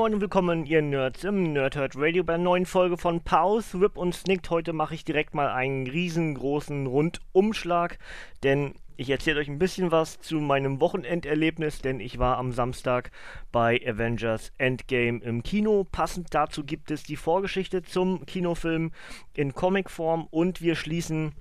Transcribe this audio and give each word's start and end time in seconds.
Moin 0.00 0.14
und 0.14 0.22
willkommen 0.22 0.64
ihr 0.64 0.80
Nerds 0.80 1.24
im 1.24 1.52
Nerdhurt 1.52 1.94
Radio 1.94 2.24
bei 2.24 2.32
einer 2.32 2.44
neuen 2.44 2.64
Folge 2.64 2.96
von 2.96 3.20
Pause, 3.20 3.82
Rip 3.82 3.98
und 3.98 4.14
Snicked. 4.14 4.48
Heute 4.48 4.72
mache 4.72 4.94
ich 4.94 5.04
direkt 5.04 5.34
mal 5.34 5.48
einen 5.48 5.86
riesengroßen 5.86 6.86
Rundumschlag, 6.86 7.98
denn 8.42 8.72
ich 8.96 9.10
erzähle 9.10 9.40
euch 9.40 9.48
ein 9.48 9.58
bisschen 9.58 9.90
was 9.90 10.18
zu 10.18 10.36
meinem 10.36 10.80
Wochenenderlebnis, 10.80 11.82
denn 11.82 12.00
ich 12.00 12.18
war 12.18 12.38
am 12.38 12.52
Samstag 12.52 13.10
bei 13.52 13.78
Avengers 13.86 14.54
Endgame 14.56 15.18
im 15.18 15.42
Kino. 15.42 15.86
Passend 15.92 16.28
dazu 16.32 16.64
gibt 16.64 16.90
es 16.90 17.02
die 17.02 17.16
Vorgeschichte 17.16 17.82
zum 17.82 18.24
Kinofilm 18.24 18.92
in 19.34 19.52
Comicform 19.52 20.26
und 20.30 20.62
wir 20.62 20.76
schließen 20.76 21.34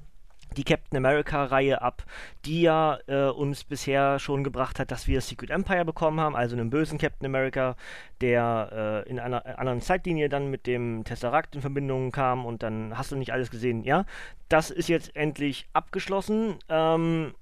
die 0.57 0.63
Captain 0.63 0.97
America-Reihe 0.97 1.81
ab, 1.81 2.03
die 2.45 2.61
ja 2.61 2.97
äh, 3.07 3.29
uns 3.29 3.63
bisher 3.63 4.19
schon 4.19 4.43
gebracht 4.43 4.79
hat, 4.79 4.91
dass 4.91 5.07
wir 5.07 5.21
Secret 5.21 5.49
Empire 5.49 5.85
bekommen 5.85 6.19
haben, 6.19 6.35
also 6.35 6.55
einen 6.55 6.69
bösen 6.69 6.97
Captain 6.97 7.25
America, 7.25 7.75
der 8.21 9.05
äh, 9.05 9.09
in 9.09 9.19
einer 9.19 9.45
äh, 9.45 9.53
anderen 9.53 9.81
Zeitlinie 9.81 10.29
dann 10.29 10.49
mit 10.49 10.67
dem 10.67 11.03
Tesseract 11.03 11.55
in 11.55 11.61
Verbindung 11.61 12.11
kam 12.11 12.45
und 12.45 12.63
dann 12.63 12.97
hast 12.97 13.11
du 13.11 13.15
nicht 13.15 13.33
alles 13.33 13.51
gesehen, 13.51 13.83
ja. 13.83 14.05
Das 14.49 14.71
ist 14.71 14.89
jetzt 14.89 15.15
endlich 15.15 15.67
abgeschlossen. 15.73 16.55
Ähm, 16.69 17.33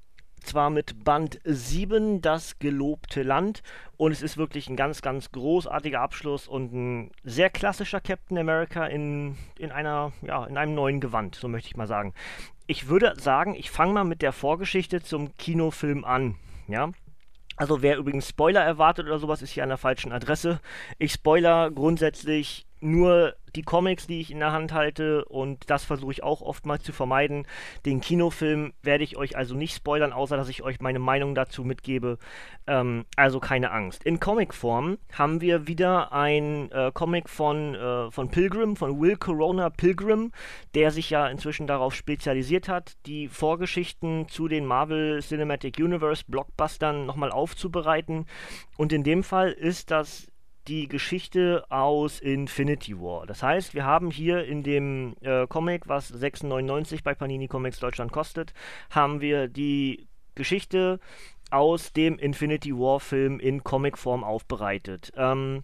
zwar 0.43 0.69
mit 0.69 1.03
Band 1.03 1.39
7, 1.43 2.21
das 2.21 2.57
gelobte 2.59 3.23
Land. 3.23 3.61
Und 3.97 4.11
es 4.11 4.21
ist 4.21 4.37
wirklich 4.37 4.69
ein 4.69 4.75
ganz, 4.75 5.01
ganz 5.01 5.31
großartiger 5.31 5.99
Abschluss 5.99 6.47
und 6.47 6.73
ein 6.73 7.11
sehr 7.23 7.49
klassischer 7.49 7.99
Captain 7.99 8.37
America 8.37 8.85
in, 8.85 9.37
in 9.57 9.71
einer, 9.71 10.13
ja, 10.21 10.45
in 10.45 10.57
einem 10.57 10.75
neuen 10.75 10.99
Gewand, 10.99 11.35
so 11.35 11.47
möchte 11.47 11.67
ich 11.67 11.77
mal 11.77 11.87
sagen. 11.87 12.13
Ich 12.67 12.89
würde 12.89 13.13
sagen, 13.17 13.55
ich 13.55 13.71
fange 13.71 13.93
mal 13.93 14.03
mit 14.03 14.21
der 14.21 14.33
Vorgeschichte 14.33 15.01
zum 15.01 15.35
Kinofilm 15.37 16.03
an. 16.03 16.35
Ja. 16.67 16.91
Also 17.55 17.81
wer 17.81 17.97
übrigens 17.97 18.27
Spoiler 18.27 18.61
erwartet 18.61 19.07
oder 19.07 19.19
sowas, 19.19 19.41
ist 19.41 19.51
hier 19.51 19.63
an 19.63 19.69
der 19.69 19.77
falschen 19.77 20.11
Adresse. 20.11 20.59
Ich 20.99 21.13
spoiler 21.13 21.71
grundsätzlich 21.71 22.67
nur 22.81 23.35
die 23.57 23.63
Comics, 23.63 24.05
die 24.05 24.21
ich 24.21 24.29
in 24.31 24.39
der 24.39 24.51
Hand 24.51 24.71
halte 24.71 25.25
und 25.25 25.69
das 25.69 25.83
versuche 25.83 26.11
ich 26.11 26.23
auch 26.23 26.41
oftmals 26.41 26.83
zu 26.83 26.93
vermeiden. 26.93 27.47
Den 27.85 28.01
Kinofilm 28.01 28.73
werde 28.83 29.03
ich 29.03 29.17
euch 29.17 29.35
also 29.35 29.55
nicht 29.55 29.75
spoilern, 29.75 30.13
außer 30.13 30.37
dass 30.37 30.47
ich 30.47 30.61
euch 30.61 30.79
meine 30.79 30.99
Meinung 30.99 31.33
dazu 31.33 31.63
mitgebe. 31.63 32.19
Ähm, 32.67 33.05
also 33.15 33.39
keine 33.39 33.71
Angst. 33.71 34.03
In 34.03 34.19
Comicform 34.19 34.99
haben 35.11 35.41
wir 35.41 35.67
wieder 35.67 36.13
ein 36.13 36.71
äh, 36.71 36.91
Comic 36.93 37.29
von, 37.29 37.73
äh, 37.73 38.11
von 38.11 38.29
Pilgrim, 38.29 38.75
von 38.75 39.01
Will 39.01 39.17
Corona 39.17 39.71
Pilgrim, 39.71 40.31
der 40.75 40.91
sich 40.91 41.09
ja 41.09 41.27
inzwischen 41.27 41.65
darauf 41.65 41.95
spezialisiert 41.95 42.69
hat, 42.69 42.95
die 43.07 43.27
Vorgeschichten 43.27 44.29
zu 44.29 44.47
den 44.47 44.65
Marvel 44.65 45.21
Cinematic 45.21 45.79
Universe 45.79 46.23
Blockbustern 46.27 47.07
nochmal 47.07 47.31
aufzubereiten. 47.31 48.27
Und 48.77 48.93
in 48.93 49.03
dem 49.03 49.23
Fall 49.23 49.51
ist 49.51 49.89
das 49.89 50.27
die 50.67 50.87
Geschichte 50.87 51.65
aus 51.69 52.19
Infinity 52.19 52.99
War. 52.99 53.25
Das 53.25 53.41
heißt, 53.41 53.73
wir 53.73 53.85
haben 53.85 54.11
hier 54.11 54.45
in 54.45 54.63
dem 54.63 55.15
äh, 55.21 55.47
Comic, 55.47 55.87
was 55.87 56.13
6,99 56.13 57.03
bei 57.03 57.15
Panini 57.15 57.47
Comics 57.47 57.79
Deutschland 57.79 58.11
kostet, 58.11 58.53
haben 58.89 59.21
wir 59.21 59.47
die 59.47 60.07
Geschichte 60.35 60.99
aus 61.49 61.93
dem 61.93 62.19
Infinity 62.19 62.73
War 62.73 62.99
Film 62.99 63.39
in 63.39 63.63
Comicform 63.63 64.23
aufbereitet. 64.23 65.11
Ähm, 65.15 65.63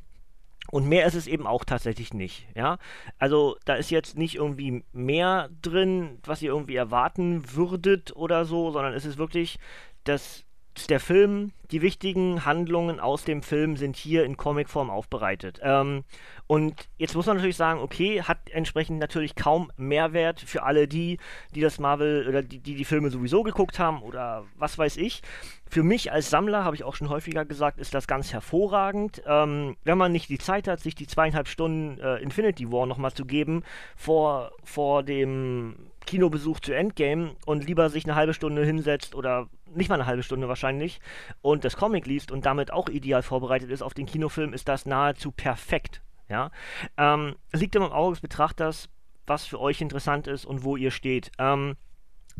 und 0.71 0.87
mehr 0.87 1.05
ist 1.05 1.15
es 1.15 1.27
eben 1.27 1.45
auch 1.45 1.65
tatsächlich 1.65 2.13
nicht, 2.13 2.47
ja. 2.55 2.77
Also 3.19 3.57
da 3.65 3.75
ist 3.75 3.91
jetzt 3.91 4.17
nicht 4.17 4.35
irgendwie 4.35 4.83
mehr 4.93 5.49
drin, 5.61 6.19
was 6.23 6.41
ihr 6.41 6.51
irgendwie 6.51 6.77
erwarten 6.77 7.43
würdet 7.53 8.15
oder 8.15 8.45
so, 8.45 8.71
sondern 8.71 8.93
es 8.93 9.05
ist 9.05 9.17
wirklich 9.17 9.59
das 10.05 10.45
der 10.89 10.99
Film, 10.99 11.51
die 11.71 11.81
wichtigen 11.81 12.45
Handlungen 12.45 12.99
aus 12.99 13.23
dem 13.23 13.41
Film 13.41 13.77
sind 13.77 13.95
hier 13.95 14.25
in 14.25 14.37
Comicform 14.37 14.89
aufbereitet. 14.89 15.59
Ähm, 15.63 16.03
und 16.47 16.89
jetzt 16.97 17.15
muss 17.15 17.25
man 17.25 17.37
natürlich 17.37 17.57
sagen, 17.57 17.79
okay, 17.79 18.21
hat 18.21 18.49
entsprechend 18.51 18.99
natürlich 18.99 19.35
kaum 19.35 19.71
Mehrwert 19.77 20.39
für 20.39 20.63
alle 20.63 20.87
die, 20.87 21.19
die 21.55 21.61
das 21.61 21.79
Marvel 21.79 22.27
oder 22.27 22.41
die, 22.41 22.59
die 22.59 22.75
die 22.75 22.85
Filme 22.85 23.09
sowieso 23.09 23.43
geguckt 23.43 23.79
haben 23.79 24.01
oder 24.01 24.45
was 24.57 24.77
weiß 24.77 24.97
ich. 24.97 25.21
Für 25.67 25.83
mich 25.83 26.11
als 26.11 26.29
Sammler, 26.29 26.63
habe 26.63 26.75
ich 26.75 26.83
auch 26.83 26.95
schon 26.95 27.09
häufiger 27.09 27.45
gesagt, 27.45 27.79
ist 27.79 27.93
das 27.93 28.05
ganz 28.05 28.33
hervorragend. 28.33 29.23
Ähm, 29.25 29.75
wenn 29.83 29.97
man 29.97 30.11
nicht 30.11 30.29
die 30.29 30.37
Zeit 30.37 30.67
hat, 30.67 30.79
sich 30.79 30.95
die 30.95 31.07
zweieinhalb 31.07 31.47
Stunden 31.47 31.99
äh, 31.99 32.17
Infinity 32.17 32.71
War 32.71 32.85
nochmal 32.85 33.13
zu 33.13 33.25
geben 33.25 33.63
vor, 33.95 34.51
vor 34.63 35.01
dem 35.01 35.75
Kinobesuch 36.05 36.59
zu 36.59 36.73
Endgame 36.73 37.35
und 37.45 37.65
lieber 37.65 37.89
sich 37.89 38.05
eine 38.05 38.15
halbe 38.15 38.33
Stunde 38.33 38.65
hinsetzt 38.65 39.15
oder 39.15 39.47
nicht 39.73 39.89
mal 39.89 39.95
eine 39.95 40.05
halbe 40.05 40.23
Stunde 40.23 40.47
wahrscheinlich 40.47 40.99
und 41.41 41.63
das 41.63 41.77
Comic 41.77 42.05
liest 42.05 42.31
und 42.31 42.45
damit 42.45 42.71
auch 42.71 42.89
ideal 42.89 43.23
vorbereitet 43.23 43.69
ist 43.69 43.81
auf 43.81 43.93
den 43.93 44.05
Kinofilm, 44.05 44.53
ist 44.53 44.67
das 44.67 44.85
nahezu 44.85 45.31
perfekt. 45.31 46.01
Ja? 46.29 46.51
Ähm, 46.97 47.35
liegt 47.51 47.75
immer 47.75 47.87
im 47.87 47.91
Auge 47.91 48.13
des 48.13 48.21
Betrachters, 48.21 48.89
was 49.25 49.45
für 49.45 49.59
euch 49.59 49.81
interessant 49.81 50.27
ist 50.27 50.45
und 50.45 50.63
wo 50.63 50.75
ihr 50.75 50.91
steht. 50.91 51.31
Ähm, 51.39 51.75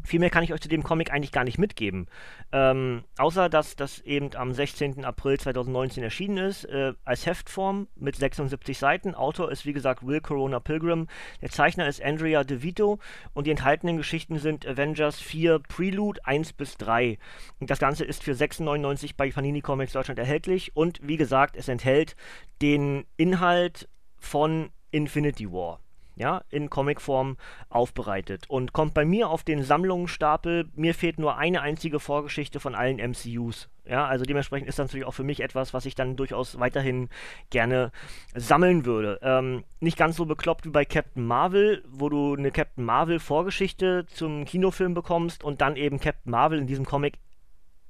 viel 0.03 0.19
mehr 0.19 0.29
kann 0.29 0.43
ich 0.43 0.53
euch 0.53 0.61
zu 0.61 0.69
dem 0.69 0.83
Comic 0.83 1.11
eigentlich 1.11 1.31
gar 1.31 1.43
nicht 1.43 1.57
mitgeben. 1.57 2.07
Ähm, 2.51 3.03
außer, 3.17 3.49
dass 3.49 3.75
das 3.75 3.99
eben 4.01 4.35
am 4.35 4.53
16. 4.53 5.05
April 5.05 5.39
2019 5.39 6.03
erschienen 6.03 6.37
ist, 6.37 6.65
äh, 6.65 6.93
als 7.05 7.25
Heftform 7.25 7.87
mit 7.95 8.15
76 8.15 8.77
Seiten. 8.77 9.15
Autor 9.15 9.51
ist, 9.51 9.65
wie 9.65 9.73
gesagt, 9.73 10.05
Will 10.05 10.21
Corona 10.21 10.59
Pilgrim. 10.59 11.07
Der 11.41 11.49
Zeichner 11.49 11.87
ist 11.87 12.01
Andrea 12.01 12.43
DeVito 12.43 12.99
und 13.33 13.47
die 13.47 13.51
enthaltenen 13.51 13.97
Geschichten 13.97 14.39
sind 14.39 14.67
Avengers 14.67 15.19
4 15.19 15.59
Prelude 15.59 16.25
1 16.25 16.53
bis 16.53 16.77
3. 16.77 17.17
Und 17.59 17.69
das 17.69 17.79
Ganze 17.79 18.03
ist 18.03 18.23
für 18.23 18.33
6,99 18.33 19.11
bei 19.15 19.31
Panini 19.31 19.61
Comics 19.61 19.93
Deutschland 19.93 20.19
erhältlich 20.19 20.75
und, 20.75 20.99
wie 21.01 21.17
gesagt, 21.17 21.55
es 21.55 21.67
enthält 21.67 22.15
den 22.61 23.05
Inhalt 23.17 23.87
von 24.17 24.69
Infinity 24.91 25.51
War 25.51 25.82
ja, 26.15 26.43
in 26.49 26.69
Comicform 26.69 27.37
aufbereitet 27.69 28.49
und 28.49 28.73
kommt 28.73 28.93
bei 28.93 29.05
mir 29.05 29.29
auf 29.29 29.43
den 29.43 29.63
Sammlungsstapel. 29.63 30.69
Mir 30.75 30.93
fehlt 30.93 31.19
nur 31.19 31.37
eine 31.37 31.61
einzige 31.61 31.99
Vorgeschichte 31.99 32.59
von 32.59 32.75
allen 32.75 32.97
MCUs. 32.97 33.69
Ja, 33.85 34.05
also 34.05 34.23
dementsprechend 34.23 34.69
ist 34.69 34.79
das 34.79 34.87
natürlich 34.87 35.05
auch 35.05 35.13
für 35.13 35.25
mich 35.25 35.41
etwas, 35.41 35.73
was 35.73 35.85
ich 35.85 35.93
dann 35.93 36.15
durchaus 36.15 36.57
weiterhin 36.59 37.09
gerne 37.49 37.91
sammeln 38.33 38.85
würde. 38.85 39.19
Ähm, 39.21 39.65
nicht 39.81 39.97
ganz 39.97 40.15
so 40.15 40.25
bekloppt 40.25 40.65
wie 40.65 40.69
bei 40.69 40.85
Captain 40.85 41.25
Marvel, 41.25 41.83
wo 41.89 42.07
du 42.07 42.35
eine 42.35 42.51
Captain 42.51 42.85
Marvel 42.85 43.19
Vorgeschichte 43.19 44.05
zum 44.07 44.45
Kinofilm 44.45 44.93
bekommst 44.93 45.43
und 45.43 45.59
dann 45.59 45.75
eben 45.75 45.99
Captain 45.99 46.31
Marvel 46.31 46.59
in 46.59 46.67
diesem 46.67 46.85
Comic 46.85 47.19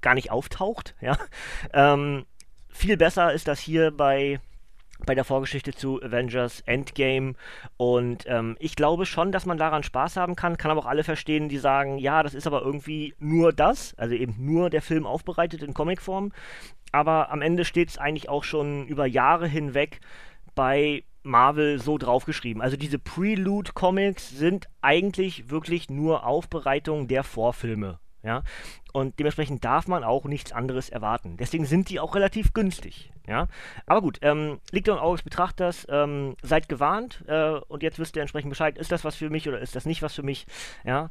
gar 0.01 0.15
nicht 0.15 0.31
auftaucht. 0.31 0.95
Ja, 1.01 1.17
ähm, 1.73 2.25
viel 2.69 2.97
besser 2.97 3.33
ist 3.33 3.47
das 3.47 3.59
hier 3.59 3.91
bei 3.91 4.39
bei 5.05 5.15
der 5.15 5.23
Vorgeschichte 5.23 5.73
zu 5.73 6.01
Avengers 6.01 6.61
Endgame. 6.61 7.33
Und 7.77 8.25
ähm, 8.27 8.55
ich 8.59 8.75
glaube 8.75 9.05
schon, 9.05 9.31
dass 9.31 9.45
man 9.45 9.57
daran 9.57 9.83
Spaß 9.83 10.17
haben 10.17 10.35
kann. 10.35 10.57
Kann 10.57 10.71
aber 10.71 10.81
auch 10.81 10.85
alle 10.85 11.03
verstehen, 11.03 11.49
die 11.49 11.57
sagen, 11.57 11.97
ja, 11.97 12.23
das 12.23 12.33
ist 12.33 12.47
aber 12.47 12.61
irgendwie 12.61 13.13
nur 13.19 13.53
das, 13.53 13.93
also 13.97 14.15
eben 14.15 14.35
nur 14.39 14.69
der 14.69 14.81
Film 14.81 15.05
aufbereitet 15.05 15.63
in 15.63 15.73
Comicform. 15.73 16.31
Aber 16.91 17.31
am 17.31 17.41
Ende 17.41 17.65
steht 17.65 17.89
es 17.89 17.97
eigentlich 17.97 18.29
auch 18.29 18.43
schon 18.43 18.87
über 18.87 19.05
Jahre 19.05 19.47
hinweg 19.47 19.99
bei 20.55 21.03
Marvel 21.23 21.79
so 21.79 21.97
draufgeschrieben. 21.97 22.61
Also 22.61 22.77
diese 22.77 22.99
Prelude-Comics 22.99 24.29
sind 24.29 24.67
eigentlich 24.81 25.49
wirklich 25.49 25.89
nur 25.89 26.25
Aufbereitung 26.25 27.07
der 27.07 27.23
Vorfilme. 27.23 27.99
Ja, 28.23 28.43
und 28.93 29.19
dementsprechend 29.19 29.65
darf 29.65 29.87
man 29.87 30.03
auch 30.03 30.25
nichts 30.25 30.53
anderes 30.53 30.89
erwarten. 30.89 31.35
Deswegen 31.37 31.65
sind 31.65 31.89
die 31.89 31.99
auch 31.99 32.15
relativ 32.15 32.53
günstig. 32.53 33.11
Ja, 33.27 33.47
aber 33.85 34.01
gut, 34.01 34.19
ähm, 34.21 34.59
liegt 34.71 34.87
im 34.87 34.95
Auge 34.95 35.17
des 35.17 35.23
Betrachters. 35.23 35.85
Ähm, 35.89 36.35
seid 36.41 36.69
gewarnt 36.69 37.23
äh, 37.27 37.51
und 37.67 37.83
jetzt 37.83 37.99
wisst 37.99 38.15
ihr 38.15 38.21
entsprechend 38.21 38.49
Bescheid. 38.49 38.77
Ist 38.77 38.91
das 38.91 39.03
was 39.03 39.15
für 39.15 39.29
mich 39.29 39.47
oder 39.47 39.59
ist 39.59 39.75
das 39.75 39.85
nicht 39.85 40.01
was 40.01 40.13
für 40.13 40.23
mich? 40.23 40.45
Ja, 40.85 41.09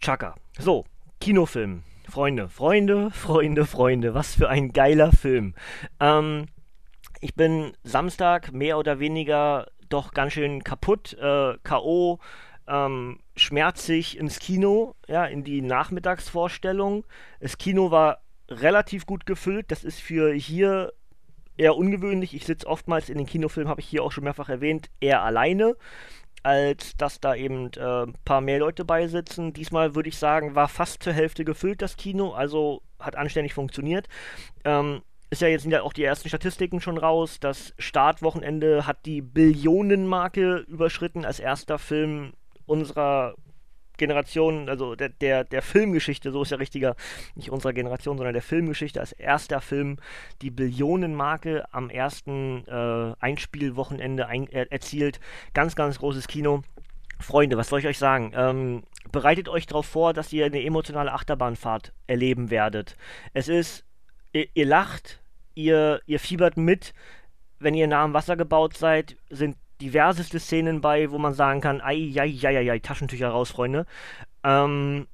Chaka. 0.00 0.36
So, 0.58 0.84
Kinofilm. 1.20 1.82
Freunde, 2.08 2.48
Freunde, 2.48 3.10
Freunde, 3.12 3.66
Freunde. 3.66 4.14
Was 4.14 4.34
für 4.34 4.48
ein 4.48 4.72
geiler 4.72 5.12
Film. 5.12 5.54
Ähm, 6.00 6.46
ich 7.20 7.34
bin 7.34 7.72
Samstag 7.82 8.52
mehr 8.52 8.78
oder 8.78 8.98
weniger 8.98 9.66
doch 9.88 10.12
ganz 10.12 10.32
schön 10.32 10.64
kaputt, 10.64 11.14
äh, 11.14 11.56
K.O., 11.62 12.18
ähm, 12.66 13.20
schmerzig 13.36 14.18
ins 14.18 14.38
Kino, 14.38 14.94
ja, 15.06 15.24
in 15.26 15.44
die 15.44 15.62
Nachmittagsvorstellung. 15.62 17.04
Das 17.40 17.58
Kino 17.58 17.90
war 17.90 18.20
relativ 18.48 19.06
gut 19.06 19.26
gefüllt. 19.26 19.70
Das 19.70 19.84
ist 19.84 20.00
für 20.00 20.32
hier 20.32 20.92
eher 21.56 21.76
ungewöhnlich. 21.76 22.34
Ich 22.34 22.46
sitze 22.46 22.66
oftmals 22.66 23.08
in 23.08 23.18
den 23.18 23.26
Kinofilmen, 23.26 23.70
habe 23.70 23.80
ich 23.80 23.88
hier 23.88 24.02
auch 24.02 24.12
schon 24.12 24.24
mehrfach 24.24 24.48
erwähnt, 24.48 24.90
eher 25.00 25.22
alleine, 25.22 25.76
als 26.42 26.96
dass 26.96 27.20
da 27.20 27.34
eben 27.34 27.70
äh, 27.74 28.04
ein 28.04 28.14
paar 28.24 28.40
mehr 28.40 28.58
Leute 28.58 28.84
beisitzen. 28.84 29.52
Diesmal 29.52 29.94
würde 29.94 30.08
ich 30.08 30.18
sagen, 30.18 30.54
war 30.54 30.68
fast 30.68 31.02
zur 31.02 31.12
Hälfte 31.12 31.44
gefüllt 31.44 31.80
das 31.82 31.96
Kino, 31.96 32.32
also 32.32 32.82
hat 32.98 33.16
anständig 33.16 33.54
funktioniert. 33.54 34.08
Ähm, 34.64 35.02
ist 35.30 35.42
ja 35.42 35.48
jetzt 35.48 35.62
sind 35.62 35.72
ja 35.72 35.82
auch 35.82 35.92
die 35.92 36.04
ersten 36.04 36.28
Statistiken 36.28 36.80
schon 36.80 36.98
raus. 36.98 37.40
Das 37.40 37.74
Startwochenende 37.78 38.86
hat 38.86 39.06
die 39.06 39.22
Billionenmarke 39.22 40.58
überschritten 40.68 41.24
als 41.24 41.40
erster 41.40 41.78
Film 41.78 42.34
unserer 42.66 43.34
Generation, 43.96 44.68
also 44.68 44.94
der, 44.94 45.08
der, 45.08 45.44
der 45.44 45.62
Filmgeschichte, 45.62 46.32
so 46.32 46.42
ist 46.42 46.50
ja 46.50 46.56
richtiger, 46.56 46.96
nicht 47.34 47.50
unserer 47.50 47.72
Generation, 47.72 48.16
sondern 48.16 48.34
der 48.34 48.42
Filmgeschichte 48.42 49.00
als 49.00 49.12
erster 49.12 49.60
Film 49.60 49.98
die 50.42 50.50
Billionenmarke 50.50 51.64
am 51.72 51.90
ersten 51.90 52.66
äh, 52.66 53.14
Einspielwochenende 53.20 54.26
ein, 54.26 54.48
er, 54.48 54.70
erzielt. 54.72 55.20
Ganz, 55.52 55.76
ganz 55.76 55.98
großes 55.98 56.26
Kino. 56.26 56.62
Freunde, 57.20 57.56
was 57.56 57.68
soll 57.68 57.78
ich 57.78 57.86
euch 57.86 57.98
sagen? 57.98 58.32
Ähm, 58.34 58.82
bereitet 59.12 59.48
euch 59.48 59.66
darauf 59.66 59.86
vor, 59.86 60.12
dass 60.12 60.32
ihr 60.32 60.44
eine 60.46 60.62
emotionale 60.62 61.12
Achterbahnfahrt 61.12 61.92
erleben 62.08 62.50
werdet. 62.50 62.96
Es 63.32 63.48
ist, 63.48 63.84
ihr, 64.32 64.48
ihr 64.54 64.66
lacht, 64.66 65.20
ihr, 65.54 66.00
ihr 66.06 66.18
fiebert 66.18 66.56
mit. 66.56 66.92
Wenn 67.60 67.74
ihr 67.74 67.86
nah 67.86 68.02
am 68.02 68.12
Wasser 68.12 68.36
gebaut 68.36 68.76
seid, 68.76 69.16
sind 69.30 69.56
diverseste 69.80 70.38
Szenen 70.38 70.80
bei, 70.80 71.10
wo 71.10 71.18
man 71.18 71.34
sagen 71.34 71.60
kann, 71.60 71.80
ei, 71.80 72.12
ei, 72.16 72.38
ei, 72.42 72.70
ei, 72.70 72.78
Taschentücher 72.78 73.28
raus, 73.28 73.50
Freunde. 73.50 73.86
Ähm, 74.42 75.06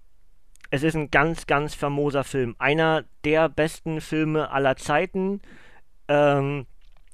es 0.71 0.83
ist 0.83 0.95
ein 0.95 1.11
ganz, 1.11 1.47
ganz 1.47 1.75
famoser 1.75 2.25
Film. 2.25 2.55
Einer 2.59 3.05
der 3.25 3.49
besten 3.49 4.01
Filme 4.01 4.51
aller 4.51 4.77
Zeiten. 4.77 5.41
Ähm, 6.09 6.67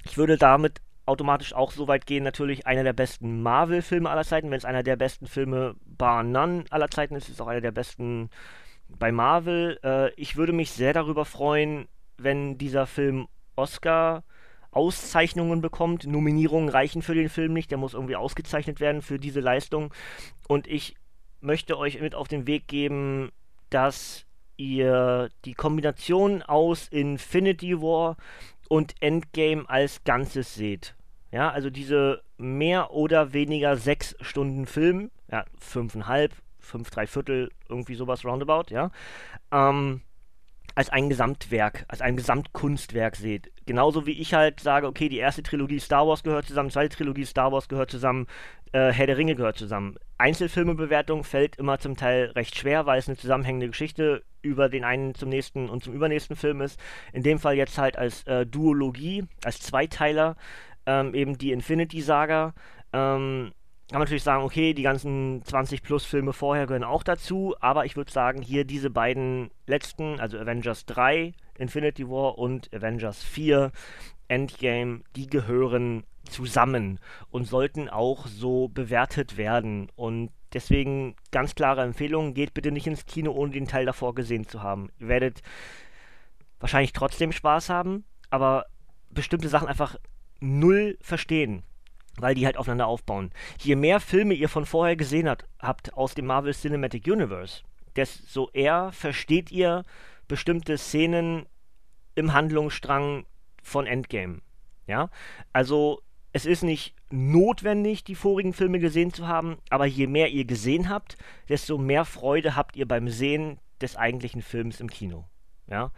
ich 0.05 0.17
würde 0.17 0.37
damit 0.37 0.81
automatisch 1.07 1.53
auch 1.53 1.71
so 1.71 1.87
weit 1.87 2.05
gehen, 2.05 2.23
natürlich 2.23 2.67
einer 2.67 2.83
der 2.83 2.93
besten 2.93 3.41
Marvel-Filme 3.41 4.09
aller 4.09 4.25
Zeiten. 4.25 4.51
Wenn 4.51 4.57
es 4.57 4.65
einer 4.65 4.83
der 4.83 4.97
besten 4.97 5.25
Filme 5.25 5.75
bar 5.85 6.23
none 6.23 6.65
aller 6.69 6.89
Zeiten 6.89 7.15
ist, 7.15 7.29
ist 7.29 7.35
es 7.35 7.41
auch 7.41 7.47
einer 7.47 7.61
der 7.61 7.71
besten 7.71 8.29
bei 8.89 9.11
Marvel. 9.11 9.79
Äh, 9.83 10.13
ich 10.15 10.35
würde 10.35 10.53
mich 10.53 10.71
sehr 10.71 10.93
darüber 10.93 11.25
freuen, 11.25 11.87
wenn 12.17 12.57
dieser 12.57 12.85
Film 12.85 13.27
Oscar 13.55 14.23
Auszeichnungen 14.71 15.61
bekommt. 15.61 16.05
Nominierungen 16.05 16.69
reichen 16.69 17.01
für 17.01 17.15
den 17.15 17.29
Film 17.29 17.53
nicht, 17.53 17.71
der 17.71 17.77
muss 17.77 17.93
irgendwie 17.93 18.15
ausgezeichnet 18.15 18.79
werden 18.79 19.01
für 19.01 19.19
diese 19.19 19.39
Leistung. 19.39 19.93
Und 20.47 20.67
ich 20.67 20.95
möchte 21.39 21.77
euch 21.77 21.99
mit 22.01 22.15
auf 22.15 22.27
den 22.27 22.47
Weg 22.47 22.67
geben, 22.67 23.31
dass 23.69 24.25
ihr 24.57 25.29
die 25.45 25.53
Kombination 25.53 26.41
aus 26.41 26.87
Infinity 26.87 27.79
War 27.81 28.17
und 28.69 28.95
Endgame 29.01 29.69
als 29.69 30.03
Ganzes 30.03 30.55
seht. 30.55 30.95
Ja, 31.31 31.49
also 31.51 31.69
diese 31.69 32.21
mehr 32.37 32.91
oder 32.91 33.33
weniger 33.33 33.75
sechs 33.75 34.15
Stunden 34.21 34.65
Film, 34.65 35.11
ja, 35.29 35.45
fünfeinhalb, 35.59 36.33
fünf, 36.59 36.89
drei 36.89 37.05
Viertel, 37.05 37.51
irgendwie 37.69 37.95
sowas 37.95 38.23
roundabout, 38.25 38.69
ja, 38.69 38.91
ähm, 39.51 40.01
als 40.77 40.91
ein 40.91 41.09
Gesamtwerk, 41.09 41.85
als 41.87 42.01
ein 42.01 42.15
Gesamtkunstwerk 42.15 43.15
seht. 43.15 43.51
Genauso 43.65 44.05
wie 44.05 44.11
ich 44.11 44.35
halt 44.35 44.59
sage, 44.59 44.85
okay, 44.85 45.09
die 45.09 45.17
erste 45.17 45.41
Trilogie 45.41 45.79
Star 45.79 46.07
Wars 46.07 46.21
gehört 46.21 46.45
zusammen, 46.45 46.69
die 46.69 46.73
zweite 46.73 46.95
Trilogie 46.95 47.25
Star 47.25 47.51
Wars 47.51 47.67
gehört 47.67 47.89
zusammen, 47.89 48.27
äh, 48.73 48.91
Herr 48.91 49.07
der 49.07 49.17
Ringe 49.17 49.33
gehört 49.33 49.57
zusammen. 49.57 49.95
Einzelfilmebewertung 50.19 51.23
fällt 51.23 51.55
immer 51.55 51.79
zum 51.79 51.97
Teil 51.97 52.25
recht 52.35 52.55
schwer, 52.55 52.85
weil 52.85 52.99
es 52.99 53.07
eine 53.07 53.17
zusammenhängende 53.17 53.69
Geschichte 53.69 54.21
über 54.43 54.69
den 54.69 54.83
einen 54.83 55.15
zum 55.15 55.29
nächsten 55.29 55.67
und 55.67 55.83
zum 55.83 55.95
übernächsten 55.95 56.35
Film 56.35 56.61
ist. 56.61 56.79
In 57.11 57.23
dem 57.23 57.39
Fall 57.39 57.55
jetzt 57.55 57.79
halt 57.79 57.97
als 57.97 58.21
äh, 58.27 58.45
Duologie, 58.45 59.25
als 59.43 59.59
Zweiteiler, 59.59 60.35
ähm, 60.85 61.15
eben 61.15 61.39
die 61.39 61.53
Infinity 61.53 62.01
Saga. 62.01 62.53
Ähm, 62.93 63.51
kann 63.89 63.99
man 63.99 64.01
natürlich 64.01 64.23
sagen, 64.23 64.43
okay, 64.43 64.73
die 64.73 64.81
ganzen 64.81 65.41
20 65.43 65.81
plus 65.81 66.03
Filme 66.03 66.33
vorher 66.33 66.67
gehören 66.67 66.83
auch 66.83 67.03
dazu, 67.03 67.55
aber 67.61 67.85
ich 67.85 67.95
würde 67.95 68.11
sagen, 68.11 68.41
hier 68.41 68.65
diese 68.65 68.89
beiden 68.89 69.49
letzten, 69.65 70.19
also 70.19 70.37
Avengers 70.37 70.85
3, 70.85 71.33
Infinity 71.57 72.09
War 72.09 72.37
und 72.37 72.73
Avengers 72.73 73.23
4, 73.23 73.71
Endgame, 74.27 75.03
die 75.15 75.27
gehören 75.27 76.03
zusammen 76.29 76.99
und 77.29 77.45
sollten 77.45 77.87
auch 77.87 78.27
so 78.27 78.67
bewertet 78.67 79.37
werden. 79.37 79.89
Und 79.95 80.31
deswegen 80.51 81.15
ganz 81.31 81.55
klare 81.55 81.83
Empfehlung, 81.83 82.33
geht 82.33 82.53
bitte 82.53 82.73
nicht 82.73 82.87
ins 82.87 83.05
Kino, 83.05 83.31
ohne 83.31 83.53
den 83.53 83.69
Teil 83.69 83.85
davor 83.85 84.13
gesehen 84.15 84.49
zu 84.49 84.61
haben. 84.61 84.89
Ihr 84.99 85.07
werdet 85.07 85.41
wahrscheinlich 86.59 86.91
trotzdem 86.91 87.31
Spaß 87.31 87.69
haben, 87.69 88.03
aber 88.29 88.65
bestimmte 89.09 89.47
Sachen 89.47 89.69
einfach 89.69 89.95
null 90.41 90.97
verstehen 90.99 91.63
weil 92.19 92.35
die 92.35 92.45
halt 92.45 92.57
aufeinander 92.57 92.87
aufbauen. 92.87 93.31
Je 93.59 93.75
mehr 93.75 93.99
Filme 93.99 94.33
ihr 94.33 94.49
von 94.49 94.65
vorher 94.65 94.95
gesehen 94.95 95.29
hat, 95.29 95.45
habt 95.59 95.93
aus 95.93 96.15
dem 96.15 96.25
Marvel 96.25 96.53
Cinematic 96.53 97.07
Universe, 97.07 97.63
desto 97.95 98.49
eher 98.53 98.91
versteht 98.91 99.51
ihr 99.51 99.83
bestimmte 100.27 100.77
Szenen 100.77 101.45
im 102.15 102.33
Handlungsstrang 102.33 103.25
von 103.63 103.85
Endgame. 103.85 104.41
Ja, 104.87 105.09
also 105.53 106.01
es 106.33 106.45
ist 106.45 106.63
nicht 106.63 106.95
notwendig, 107.09 108.03
die 108.03 108.15
vorigen 108.15 108.53
Filme 108.53 108.79
gesehen 108.79 109.13
zu 109.13 109.27
haben, 109.27 109.57
aber 109.69 109.85
je 109.85 110.07
mehr 110.07 110.29
ihr 110.29 110.45
gesehen 110.45 110.89
habt, 110.89 111.17
desto 111.49 111.77
mehr 111.77 112.05
Freude 112.05 112.55
habt 112.55 112.75
ihr 112.75 112.87
beim 112.87 113.09
Sehen 113.09 113.59
des 113.81 113.95
eigentlichen 113.95 114.41
Films 114.41 114.79
im 114.79 114.89
Kino. 114.89 115.25
Ja, 115.69 115.91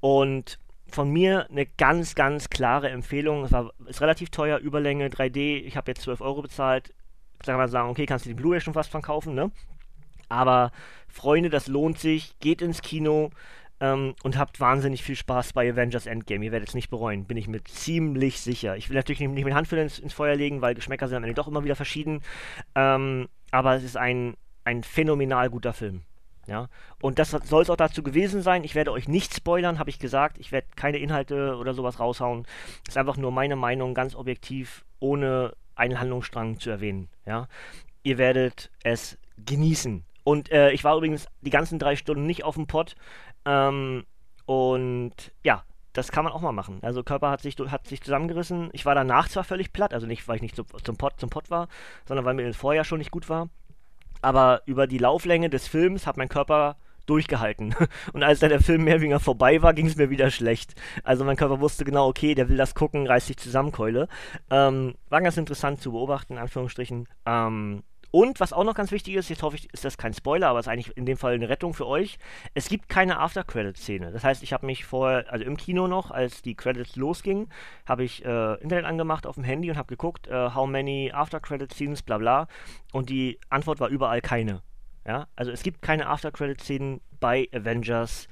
und 0.00 0.58
von 0.90 1.10
mir 1.10 1.48
eine 1.50 1.66
ganz, 1.66 2.14
ganz 2.14 2.50
klare 2.50 2.90
Empfehlung. 2.90 3.44
Es 3.44 3.52
war, 3.52 3.72
ist 3.86 4.00
relativ 4.00 4.30
teuer, 4.30 4.58
Überlänge, 4.58 5.08
3D. 5.08 5.62
Ich 5.62 5.76
habe 5.76 5.90
jetzt 5.90 6.02
12 6.02 6.20
Euro 6.20 6.42
bezahlt. 6.42 6.94
Sagen 7.44 7.58
wir 7.58 7.68
sagen, 7.68 7.90
okay, 7.90 8.06
kannst 8.06 8.24
du 8.24 8.30
die 8.30 8.34
Blu-ray 8.34 8.60
schon 8.60 8.74
fast 8.74 8.90
verkaufen, 8.90 9.34
ne? 9.34 9.50
Aber 10.28 10.72
Freunde, 11.08 11.50
das 11.50 11.66
lohnt 11.66 11.98
sich. 11.98 12.38
Geht 12.40 12.62
ins 12.62 12.80
Kino 12.80 13.30
ähm, 13.80 14.14
und 14.22 14.38
habt 14.38 14.60
wahnsinnig 14.60 15.02
viel 15.02 15.16
Spaß 15.16 15.52
bei 15.52 15.70
Avengers 15.70 16.06
Endgame. 16.06 16.44
Ihr 16.44 16.52
werdet 16.52 16.68
es 16.68 16.74
nicht 16.74 16.90
bereuen, 16.90 17.26
bin 17.26 17.36
ich 17.36 17.48
mir 17.48 17.62
ziemlich 17.64 18.40
sicher. 18.40 18.76
Ich 18.76 18.88
will 18.88 18.96
natürlich 18.96 19.20
nicht, 19.20 19.30
nicht 19.30 19.44
mit 19.44 19.54
Hand 19.54 19.70
ins, 19.72 19.98
ins 19.98 20.12
Feuer 20.12 20.36
legen, 20.36 20.62
weil 20.62 20.74
Geschmäcker 20.74 21.08
sind 21.08 21.16
am 21.16 21.24
Ende 21.24 21.34
doch 21.34 21.48
immer 21.48 21.64
wieder 21.64 21.76
verschieden. 21.76 22.22
Ähm, 22.74 23.28
aber 23.50 23.74
es 23.74 23.84
ist 23.84 23.96
ein, 23.96 24.34
ein 24.64 24.82
phänomenal 24.82 25.50
guter 25.50 25.72
Film. 25.72 26.02
Ja, 26.46 26.68
und 27.00 27.18
das 27.18 27.30
soll 27.30 27.62
es 27.62 27.70
auch 27.70 27.76
dazu 27.76 28.02
gewesen 28.02 28.42
sein. 28.42 28.64
Ich 28.64 28.74
werde 28.74 28.92
euch 28.92 29.08
nicht 29.08 29.34
spoilern, 29.34 29.78
habe 29.78 29.90
ich 29.90 29.98
gesagt. 29.98 30.38
Ich 30.38 30.52
werde 30.52 30.68
keine 30.76 30.98
Inhalte 30.98 31.56
oder 31.56 31.74
sowas 31.74 32.00
raushauen. 32.00 32.44
Das 32.84 32.94
ist 32.94 32.98
einfach 32.98 33.16
nur 33.16 33.30
meine 33.30 33.56
Meinung, 33.56 33.94
ganz 33.94 34.14
objektiv, 34.14 34.84
ohne 35.00 35.54
einen 35.74 36.00
Handlungsstrang 36.00 36.58
zu 36.60 36.70
erwähnen. 36.70 37.08
Ja, 37.26 37.48
ihr 38.02 38.18
werdet 38.18 38.70
es 38.82 39.18
genießen. 39.38 40.04
Und 40.22 40.50
äh, 40.50 40.70
ich 40.70 40.84
war 40.84 40.96
übrigens 40.96 41.26
die 41.40 41.50
ganzen 41.50 41.78
drei 41.78 41.96
Stunden 41.96 42.26
nicht 42.26 42.44
auf 42.44 42.54
dem 42.54 42.66
Pott. 42.66 42.94
Ähm, 43.44 44.04
und 44.46 45.32
ja, 45.42 45.64
das 45.92 46.10
kann 46.10 46.24
man 46.24 46.32
auch 46.32 46.40
mal 46.40 46.52
machen. 46.52 46.78
Also 46.82 47.02
Körper 47.02 47.30
hat 47.30 47.40
sich, 47.40 47.56
hat 47.56 47.86
sich 47.86 48.02
zusammengerissen. 48.02 48.70
Ich 48.72 48.84
war 48.84 48.94
danach 48.94 49.28
zwar 49.28 49.44
völlig 49.44 49.72
platt, 49.72 49.94
also 49.94 50.06
nicht, 50.06 50.26
weil 50.28 50.36
ich 50.36 50.42
nicht 50.42 50.56
zum, 50.56 50.66
zum 50.82 50.96
Pott 50.96 51.18
zum 51.18 51.30
Pott 51.30 51.50
war, 51.50 51.68
sondern 52.06 52.24
weil 52.24 52.34
mir 52.34 52.52
vorher 52.52 52.84
schon 52.84 52.98
nicht 52.98 53.10
gut 53.10 53.28
war 53.28 53.48
aber 54.24 54.62
über 54.66 54.86
die 54.86 54.98
Lauflänge 54.98 55.50
des 55.50 55.68
Films 55.68 56.06
hat 56.06 56.16
mein 56.16 56.28
Körper 56.28 56.76
durchgehalten. 57.06 57.74
Und 58.12 58.22
als 58.22 58.40
dann 58.40 58.50
der 58.50 58.60
Film 58.60 58.84
mehr 58.84 58.94
oder 58.94 59.02
weniger 59.02 59.20
vorbei 59.20 59.62
war, 59.62 59.74
ging 59.74 59.86
es 59.86 59.96
mir 59.96 60.10
wieder 60.10 60.30
schlecht. 60.30 60.74
Also 61.02 61.24
mein 61.24 61.36
Körper 61.36 61.60
wusste 61.60 61.84
genau, 61.84 62.08
okay, 62.08 62.34
der 62.34 62.48
will 62.48 62.56
das 62.56 62.74
gucken, 62.74 63.06
reißt 63.06 63.26
sich 63.26 63.36
zusammen, 63.36 63.72
Keule. 63.72 64.08
Ähm, 64.50 64.94
war 65.08 65.20
ganz 65.20 65.36
interessant 65.36 65.80
zu 65.80 65.92
beobachten, 65.92 66.34
in 66.34 66.38
Anführungsstrichen. 66.38 67.08
Ähm, 67.26 67.82
und 68.14 68.38
was 68.38 68.52
auch 68.52 68.62
noch 68.62 68.76
ganz 68.76 68.92
wichtig 68.92 69.16
ist, 69.16 69.28
jetzt 69.28 69.42
hoffe 69.42 69.56
ich, 69.56 69.74
ist 69.74 69.84
das 69.84 69.98
kein 69.98 70.14
Spoiler, 70.14 70.46
aber 70.46 70.60
ist 70.60 70.68
eigentlich 70.68 70.96
in 70.96 71.04
dem 71.04 71.16
Fall 71.16 71.34
eine 71.34 71.48
Rettung 71.48 71.74
für 71.74 71.88
euch. 71.88 72.18
Es 72.54 72.68
gibt 72.68 72.88
keine 72.88 73.18
After-Credit-Szene. 73.18 74.12
Das 74.12 74.22
heißt, 74.22 74.44
ich 74.44 74.52
habe 74.52 74.66
mich 74.66 74.84
vorher, 74.84 75.24
also 75.32 75.44
im 75.44 75.56
Kino 75.56 75.88
noch, 75.88 76.12
als 76.12 76.40
die 76.40 76.54
Credits 76.54 76.94
losgingen, 76.94 77.48
habe 77.86 78.04
ich 78.04 78.24
äh, 78.24 78.54
Internet 78.62 78.84
angemacht 78.84 79.26
auf 79.26 79.34
dem 79.34 79.42
Handy 79.42 79.68
und 79.68 79.76
habe 79.76 79.88
geguckt, 79.88 80.28
äh, 80.28 80.50
how 80.54 80.68
many 80.68 81.10
After-Credit-Scenes, 81.12 82.02
bla 82.02 82.18
bla. 82.18 82.46
Und 82.92 83.10
die 83.10 83.40
Antwort 83.48 83.80
war 83.80 83.88
überall 83.88 84.20
keine. 84.20 84.62
Ja, 85.04 85.26
also 85.34 85.50
es 85.50 85.64
gibt 85.64 85.82
keine 85.82 86.06
After-Credit-Szenen 86.06 87.00
bei 87.18 87.48
Avengers 87.52 88.28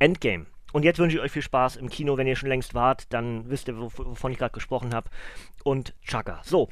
Endgame. 0.00 0.46
Und 0.72 0.84
jetzt 0.84 0.98
wünsche 0.98 1.18
ich 1.18 1.22
euch 1.22 1.30
viel 1.30 1.42
Spaß 1.42 1.76
im 1.76 1.88
Kino. 1.88 2.16
Wenn 2.16 2.26
ihr 2.26 2.34
schon 2.34 2.48
längst 2.48 2.74
wart, 2.74 3.12
dann 3.12 3.48
wisst 3.48 3.68
ihr, 3.68 3.78
wovon 3.78 4.32
ich 4.32 4.38
gerade 4.38 4.54
gesprochen 4.54 4.92
habe. 4.92 5.08
Und 5.62 5.94
Chaka. 6.02 6.40
So, 6.42 6.68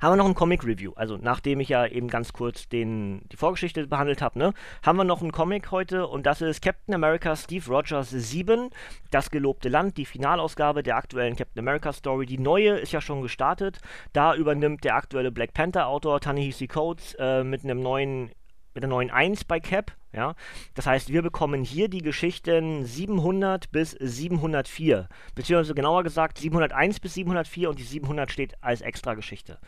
haben 0.00 0.12
wir 0.12 0.16
noch 0.16 0.26
ein 0.26 0.34
Comic-Review. 0.34 0.92
Also 0.94 1.16
nachdem 1.16 1.60
ich 1.60 1.68
ja 1.68 1.86
eben 1.86 2.08
ganz 2.08 2.32
kurz 2.32 2.68
den, 2.68 3.22
die 3.32 3.36
Vorgeschichte 3.36 3.86
behandelt 3.86 4.22
habe, 4.22 4.38
ne, 4.38 4.52
haben 4.82 4.96
wir 4.96 5.04
noch 5.04 5.22
ein 5.22 5.32
Comic 5.32 5.70
heute 5.70 6.06
und 6.06 6.26
das 6.26 6.40
ist 6.42 6.62
Captain 6.62 6.94
America 6.94 7.34
Steve 7.34 7.64
Rogers 7.68 8.10
7, 8.10 8.70
das 9.10 9.30
gelobte 9.30 9.68
Land, 9.68 9.96
die 9.96 10.04
Finalausgabe 10.04 10.82
der 10.82 10.96
aktuellen 10.96 11.36
Captain 11.36 11.60
America 11.60 11.92
Story. 11.92 12.26
Die 12.26 12.38
neue 12.38 12.78
ist 12.78 12.92
ja 12.92 13.00
schon 13.00 13.22
gestartet. 13.22 13.80
Da 14.12 14.34
übernimmt 14.34 14.84
der 14.84 14.96
aktuelle 14.96 15.32
Black 15.32 15.54
Panther-Autor 15.54 16.20
Ta-Nehisi 16.20 16.66
Coates 16.66 17.14
äh, 17.18 17.42
mit 17.42 17.64
einem 17.64 17.80
neuen 17.80 18.30
mit 18.74 18.82
der 18.82 18.90
neuen 18.90 19.10
1 19.10 19.44
bei 19.44 19.58
Cap, 19.58 19.92
Ja? 20.16 20.34
Das 20.74 20.86
heißt, 20.86 21.12
wir 21.12 21.22
bekommen 21.22 21.62
hier 21.62 21.88
die 21.88 22.02
Geschichten 22.02 22.84
700 22.84 23.70
bis 23.70 23.92
704, 23.92 25.08
beziehungsweise 25.34 25.74
genauer 25.74 26.02
gesagt 26.02 26.38
701 26.38 27.00
bis 27.00 27.14
704 27.14 27.70
und 27.70 27.78
die 27.78 27.84
700 27.84 28.30
steht 28.30 28.54
als 28.62 28.80
Extra-Geschichte. 28.80 29.58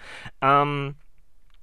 Ähm, 0.40 0.96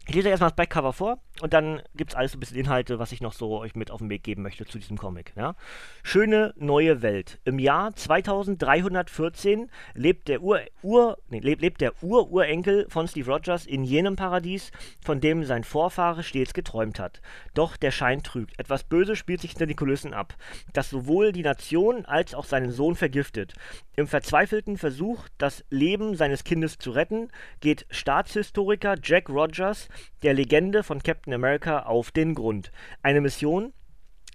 ich 0.07 0.13
lese 0.13 0.29
erstmal 0.29 0.51
das 0.51 0.55
Backcover 0.55 0.93
vor 0.93 1.19
und 1.41 1.53
dann 1.53 1.81
gibt 1.95 2.11
es 2.11 2.15
alles 2.15 2.31
so 2.31 2.37
ein 2.37 2.39
bisschen 2.39 2.57
Inhalte, 2.57 2.99
was 2.99 3.11
ich 3.11 3.21
noch 3.21 3.33
so 3.33 3.59
euch 3.59 3.75
mit 3.75 3.89
auf 3.89 3.99
den 3.99 4.09
Weg 4.09 4.23
geben 4.23 4.43
möchte 4.43 4.65
zu 4.65 4.77
diesem 4.77 4.97
Comic. 4.97 5.33
Ja? 5.35 5.55
Schöne 6.03 6.53
neue 6.57 7.01
Welt. 7.01 7.39
Im 7.43 7.57
Jahr 7.57 7.95
2314 7.95 9.69
lebt 9.95 10.27
der 10.27 10.43
Ur, 10.43 10.59
Ur 10.83 11.17
nee, 11.29 11.39
lebt, 11.39 11.61
lebt 11.61 11.81
der 11.81 12.03
Ururenkel 12.03 12.85
von 12.87 13.07
Steve 13.07 13.31
Rogers 13.31 13.65
in 13.65 13.83
jenem 13.83 14.15
Paradies, 14.15 14.71
von 15.03 15.21
dem 15.21 15.43
sein 15.43 15.63
Vorfahre 15.63 16.21
stets 16.21 16.53
geträumt 16.53 16.99
hat. 16.99 17.21
Doch 17.55 17.75
der 17.75 17.91
Schein 17.91 18.21
trügt. 18.21 18.59
Etwas 18.59 18.83
Böses 18.83 19.17
spielt 19.17 19.41
sich 19.41 19.51
hinter 19.51 19.65
die 19.65 19.75
Kulissen 19.75 20.13
ab, 20.13 20.35
das 20.73 20.91
sowohl 20.91 21.31
die 21.31 21.41
Nation 21.41 22.05
als 22.05 22.35
auch 22.35 22.45
seinen 22.45 22.71
Sohn 22.71 22.95
vergiftet. 22.95 23.53
Im 23.95 24.07
verzweifelten 24.07 24.77
Versuch, 24.77 25.27
das 25.37 25.65
Leben 25.69 26.15
seines 26.15 26.43
Kindes 26.43 26.77
zu 26.77 26.91
retten, 26.91 27.29
geht 27.59 27.87
Staatshistoriker 27.89 28.95
Jack 29.01 29.29
Rogers 29.29 29.89
der 30.23 30.33
Legende 30.33 30.83
von 30.83 31.01
Captain 31.01 31.33
America 31.33 31.83
auf 31.83 32.11
den 32.11 32.35
Grund. 32.35 32.71
Eine 33.01 33.21
Mission, 33.21 33.73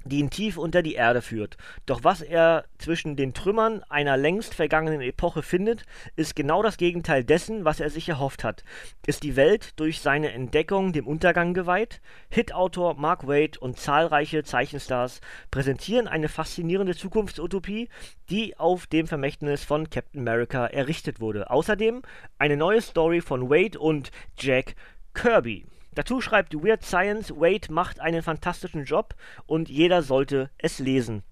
die 0.04 0.18
ihn 0.18 0.30
tief 0.30 0.56
unter 0.56 0.82
die 0.82 0.94
Erde 0.94 1.20
führt. 1.20 1.56
Doch 1.86 2.04
was 2.04 2.22
er 2.22 2.64
zwischen 2.78 3.16
den 3.16 3.34
Trümmern 3.34 3.82
einer 3.88 4.16
längst 4.16 4.54
vergangenen 4.54 5.00
Epoche 5.02 5.42
findet, 5.42 5.84
ist 6.16 6.34
genau 6.34 6.62
das 6.62 6.78
Gegenteil 6.78 7.24
dessen, 7.24 7.64
was 7.64 7.80
er 7.80 7.90
sich 7.90 8.08
erhofft 8.08 8.44
hat. 8.44 8.64
Ist 9.06 9.22
die 9.22 9.36
Welt 9.36 9.78
durch 9.78 10.00
seine 10.00 10.32
Entdeckung 10.32 10.92
dem 10.92 11.06
Untergang 11.06 11.54
geweiht? 11.54 12.00
Hitautor 12.30 12.94
Mark 12.94 13.26
Waid 13.26 13.58
und 13.58 13.78
zahlreiche 13.78 14.42
Zeichenstars 14.42 15.20
präsentieren 15.50 16.08
eine 16.08 16.28
faszinierende 16.28 16.96
Zukunftsutopie, 16.96 17.88
die 18.30 18.58
auf 18.58 18.86
dem 18.86 19.06
Vermächtnis 19.06 19.64
von 19.64 19.90
Captain 19.90 20.20
America 20.20 20.66
errichtet 20.66 21.20
wurde. 21.20 21.50
Außerdem 21.50 22.02
eine 22.38 22.56
neue 22.56 22.80
Story 22.80 23.20
von 23.20 23.50
Wade 23.50 23.78
und 23.78 24.10
Jack 24.38 24.74
Kirby. 25.14 25.66
Dazu 25.94 26.20
schreibt 26.20 26.54
Weird 26.54 26.84
Science, 26.84 27.30
Wade 27.30 27.72
macht 27.72 28.00
einen 28.00 28.22
fantastischen 28.22 28.84
Job 28.84 29.14
und 29.46 29.68
jeder 29.68 30.02
sollte 30.02 30.50
es 30.58 30.78
lesen. 30.78 31.22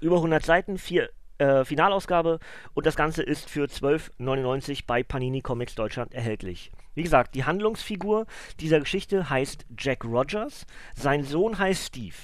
Über 0.00 0.16
100 0.16 0.44
Seiten, 0.44 0.78
vier 0.78 1.10
äh, 1.38 1.64
Finalausgabe 1.64 2.38
und 2.74 2.86
das 2.86 2.96
Ganze 2.96 3.22
ist 3.22 3.50
für 3.50 3.64
12,99 3.64 4.84
bei 4.86 5.02
Panini 5.02 5.40
Comics 5.40 5.74
Deutschland 5.74 6.14
erhältlich. 6.14 6.70
Wie 6.94 7.02
gesagt, 7.02 7.34
die 7.34 7.44
Handlungsfigur 7.44 8.26
dieser 8.60 8.78
Geschichte 8.80 9.28
heißt 9.28 9.66
Jack 9.76 10.04
Rogers, 10.04 10.66
sein 10.94 11.24
Sohn 11.24 11.58
heißt 11.58 11.86
Steve. 11.86 12.14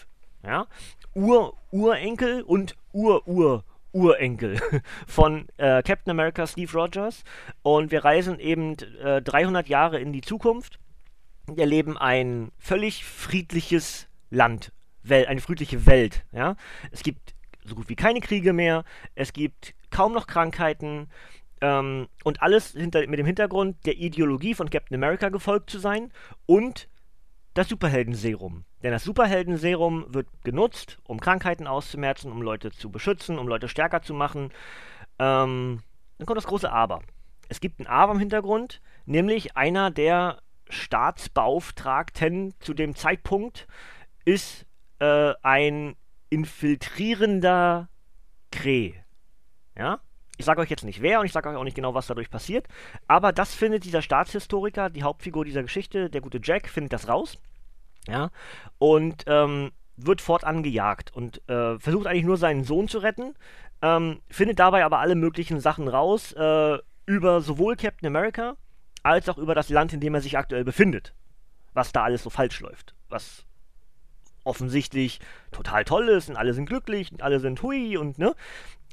Ja? 0.45 0.67
Ur 1.15 1.57
Urenkel 1.71 2.43
und 2.43 2.77
Ur-Ur 2.93 3.65
Urenkel 3.93 4.61
von 5.07 5.49
äh, 5.57 5.83
Captain 5.83 6.13
America 6.13 6.47
Steve 6.47 6.73
Rogers 6.73 7.25
und 7.63 7.91
wir 7.91 8.05
reisen 8.05 8.39
eben 8.39 8.77
äh, 9.03 9.21
300 9.21 9.69
Jahre 9.69 9.99
in 9.99 10.13
die 10.13 10.21
Zukunft 10.21 10.79
erleben 11.59 11.97
ein 11.97 12.51
völlig 12.59 13.05
friedliches 13.05 14.09
Land, 14.31 14.73
Wel 15.03 15.27
eine 15.27 15.41
friedliche 15.41 15.87
Welt. 15.87 16.25
Ja? 16.33 16.57
Es 16.91 17.03
gibt 17.03 17.35
so 17.65 17.75
gut 17.75 17.89
wie 17.89 17.97
keine 17.97 18.21
Kriege 18.21 18.53
mehr, 18.53 18.85
es 19.15 19.33
gibt 19.33 19.75
kaum 19.91 20.13
noch 20.13 20.27
Krankheiten 20.27 21.09
ähm, 21.61 22.09
und 22.25 22.43
alles 22.43 22.73
hinter, 22.73 23.07
mit 23.07 23.19
dem 23.19 23.27
Hintergrund 23.27 23.85
der 23.87 23.97
Ideologie 23.97 24.55
von 24.55 24.71
Captain 24.71 24.95
America 24.95 25.29
gefolgt 25.29 25.71
zu 25.71 25.79
sein 25.79 26.13
und 26.47 26.89
das 27.55 27.69
Superheldenserum. 27.69 28.65
Denn 28.83 28.93
das 28.93 29.05
Superheldenserum 29.05 30.07
wird 30.15 30.29
genutzt, 30.45 30.99
um 31.05 31.21
Krankheiten 31.21 31.67
auszumerzen, 31.67 32.33
um 32.33 32.43
Leute 32.43 32.71
zu 32.71 32.91
beschützen, 32.91 33.39
um 33.39 33.49
Leute 33.49 33.69
stärker 33.69 34.03
zu 34.03 34.15
machen. 34.15 34.53
Ähm, 35.19 35.83
dann 36.19 36.27
kommt 36.27 36.39
das 36.39 36.47
große 36.47 36.71
Aber. 36.71 37.03
Es 37.49 37.61
gibt 37.61 37.81
ein 37.81 37.87
Aber 37.87 38.13
im 38.13 38.19
Hintergrund, 38.19 38.81
nämlich 39.07 39.57
einer 39.57 39.91
der 39.91 40.41
Staatsbeauftragten 40.71 42.55
zu 42.61 42.75
dem 42.75 42.95
Zeitpunkt 42.95 43.67
ist 44.25 44.67
äh, 44.99 45.35
ein 45.43 45.97
infiltrierender 46.31 47.89
Kree. 48.51 48.95
Ja? 49.77 50.01
Ich 50.37 50.47
sage 50.47 50.61
euch 50.61 50.71
jetzt 50.71 50.85
nicht 50.85 51.03
wer 51.03 51.21
und 51.21 51.27
ich 51.27 51.33
sage 51.33 51.49
euch 51.49 51.57
auch 51.57 51.65
nicht 51.65 51.77
genau, 51.77 51.95
was 51.95 52.07
dadurch 52.07 52.31
passiert, 52.31 52.67
aber 53.09 53.33
das 53.33 53.55
findet 53.55 53.85
dieser 53.85 54.03
Staatshistoriker, 54.03 54.89
die 54.89 55.03
Hauptfigur 55.03 55.45
dieser 55.45 55.63
Geschichte, 55.63 56.09
der 56.09 56.21
gute 56.21 56.41
Jack, 56.43 56.69
findet 56.69 56.93
das 56.93 57.09
raus. 57.09 57.39
Ja? 58.07 58.31
Und 58.79 59.25
ähm, 59.27 59.73
wird 59.97 60.21
fortan 60.21 60.63
gejagt 60.63 61.15
und 61.15 61.47
äh, 61.49 61.79
versucht 61.79 62.07
eigentlich 62.07 62.25
nur 62.25 62.39
seinen 62.39 62.65
Sohn 62.65 62.89
zu 62.89 62.99
retten, 62.99 63.35
ähm, 63.83 64.21
findet 64.29 64.59
dabei 64.59 64.85
aber 64.85 64.99
alle 64.99 65.15
möglichen 65.15 65.61
Sachen 65.61 65.89
raus 65.89 66.33
äh, 66.33 66.79
über 67.07 67.41
sowohl 67.41 67.77
Captain 67.77 68.07
America 68.07 68.57
als 69.03 69.29
auch 69.29 69.39
über 69.39 69.55
das 69.55 69.69
Land, 69.69 69.93
in 69.93 70.01
dem 70.01 70.15
er 70.15 70.21
sich 70.21 70.39
aktuell 70.39 70.65
befindet. 70.65 71.15
Was 71.73 71.93
da 71.93 72.05
alles 72.05 72.23
so 72.23 72.31
falsch 72.31 72.61
läuft. 72.61 72.95
Was 73.09 73.45
offensichtlich 74.45 75.21
total 75.53 75.85
toll 75.85 76.09
ist 76.09 76.29
und 76.29 76.37
alle 76.37 76.55
sind 76.55 76.67
glücklich 76.67 77.13
und 77.13 77.23
alle 77.23 77.41
sind 77.41 77.63
hui 77.63 77.97
und 77.97 78.19
ne. 78.19 78.35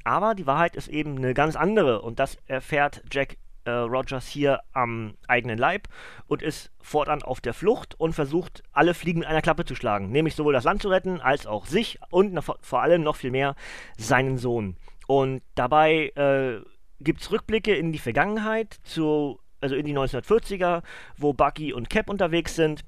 Aber 0.04 0.34
die 0.34 0.46
Wahrheit 0.46 0.76
ist 0.76 0.88
eben 0.88 1.16
eine 1.16 1.34
ganz 1.34 1.56
andere 1.56 2.02
und 2.02 2.18
das 2.18 2.36
erfährt 2.46 3.02
Jack 3.10 3.36
äh, 3.64 3.70
Rogers 3.70 4.26
hier 4.26 4.60
am 4.72 5.14
eigenen 5.26 5.58
Leib 5.58 5.88
und 6.26 6.42
ist 6.42 6.70
fortan 6.80 7.22
auf 7.22 7.40
der 7.40 7.54
Flucht 7.54 7.98
und 8.00 8.14
versucht, 8.14 8.62
alle 8.72 8.94
Fliegen 8.94 9.20
mit 9.20 9.28
einer 9.28 9.42
Klappe 9.42 9.64
zu 9.64 9.74
schlagen. 9.74 10.10
Nämlich 10.10 10.34
sowohl 10.34 10.52
das 10.52 10.64
Land 10.64 10.82
zu 10.82 10.88
retten, 10.88 11.20
als 11.20 11.46
auch 11.46 11.66
sich 11.66 11.98
und 12.10 12.38
vor 12.60 12.82
allem 12.82 13.02
noch 13.02 13.16
viel 13.16 13.30
mehr 13.30 13.54
seinen 13.98 14.38
Sohn. 14.38 14.76
Und 15.06 15.42
dabei 15.54 16.08
äh, 16.16 16.62
gibt 17.00 17.20
es 17.20 17.30
Rückblicke 17.30 17.74
in 17.74 17.92
die 17.92 17.98
Vergangenheit 17.98 18.78
zu 18.84 19.40
also 19.60 19.74
in 19.74 19.86
die 19.86 19.96
1940er, 19.96 20.82
wo 21.16 21.32
Bucky 21.32 21.72
und 21.72 21.90
Cap 21.90 22.08
unterwegs 22.08 22.54
sind. 22.54 22.84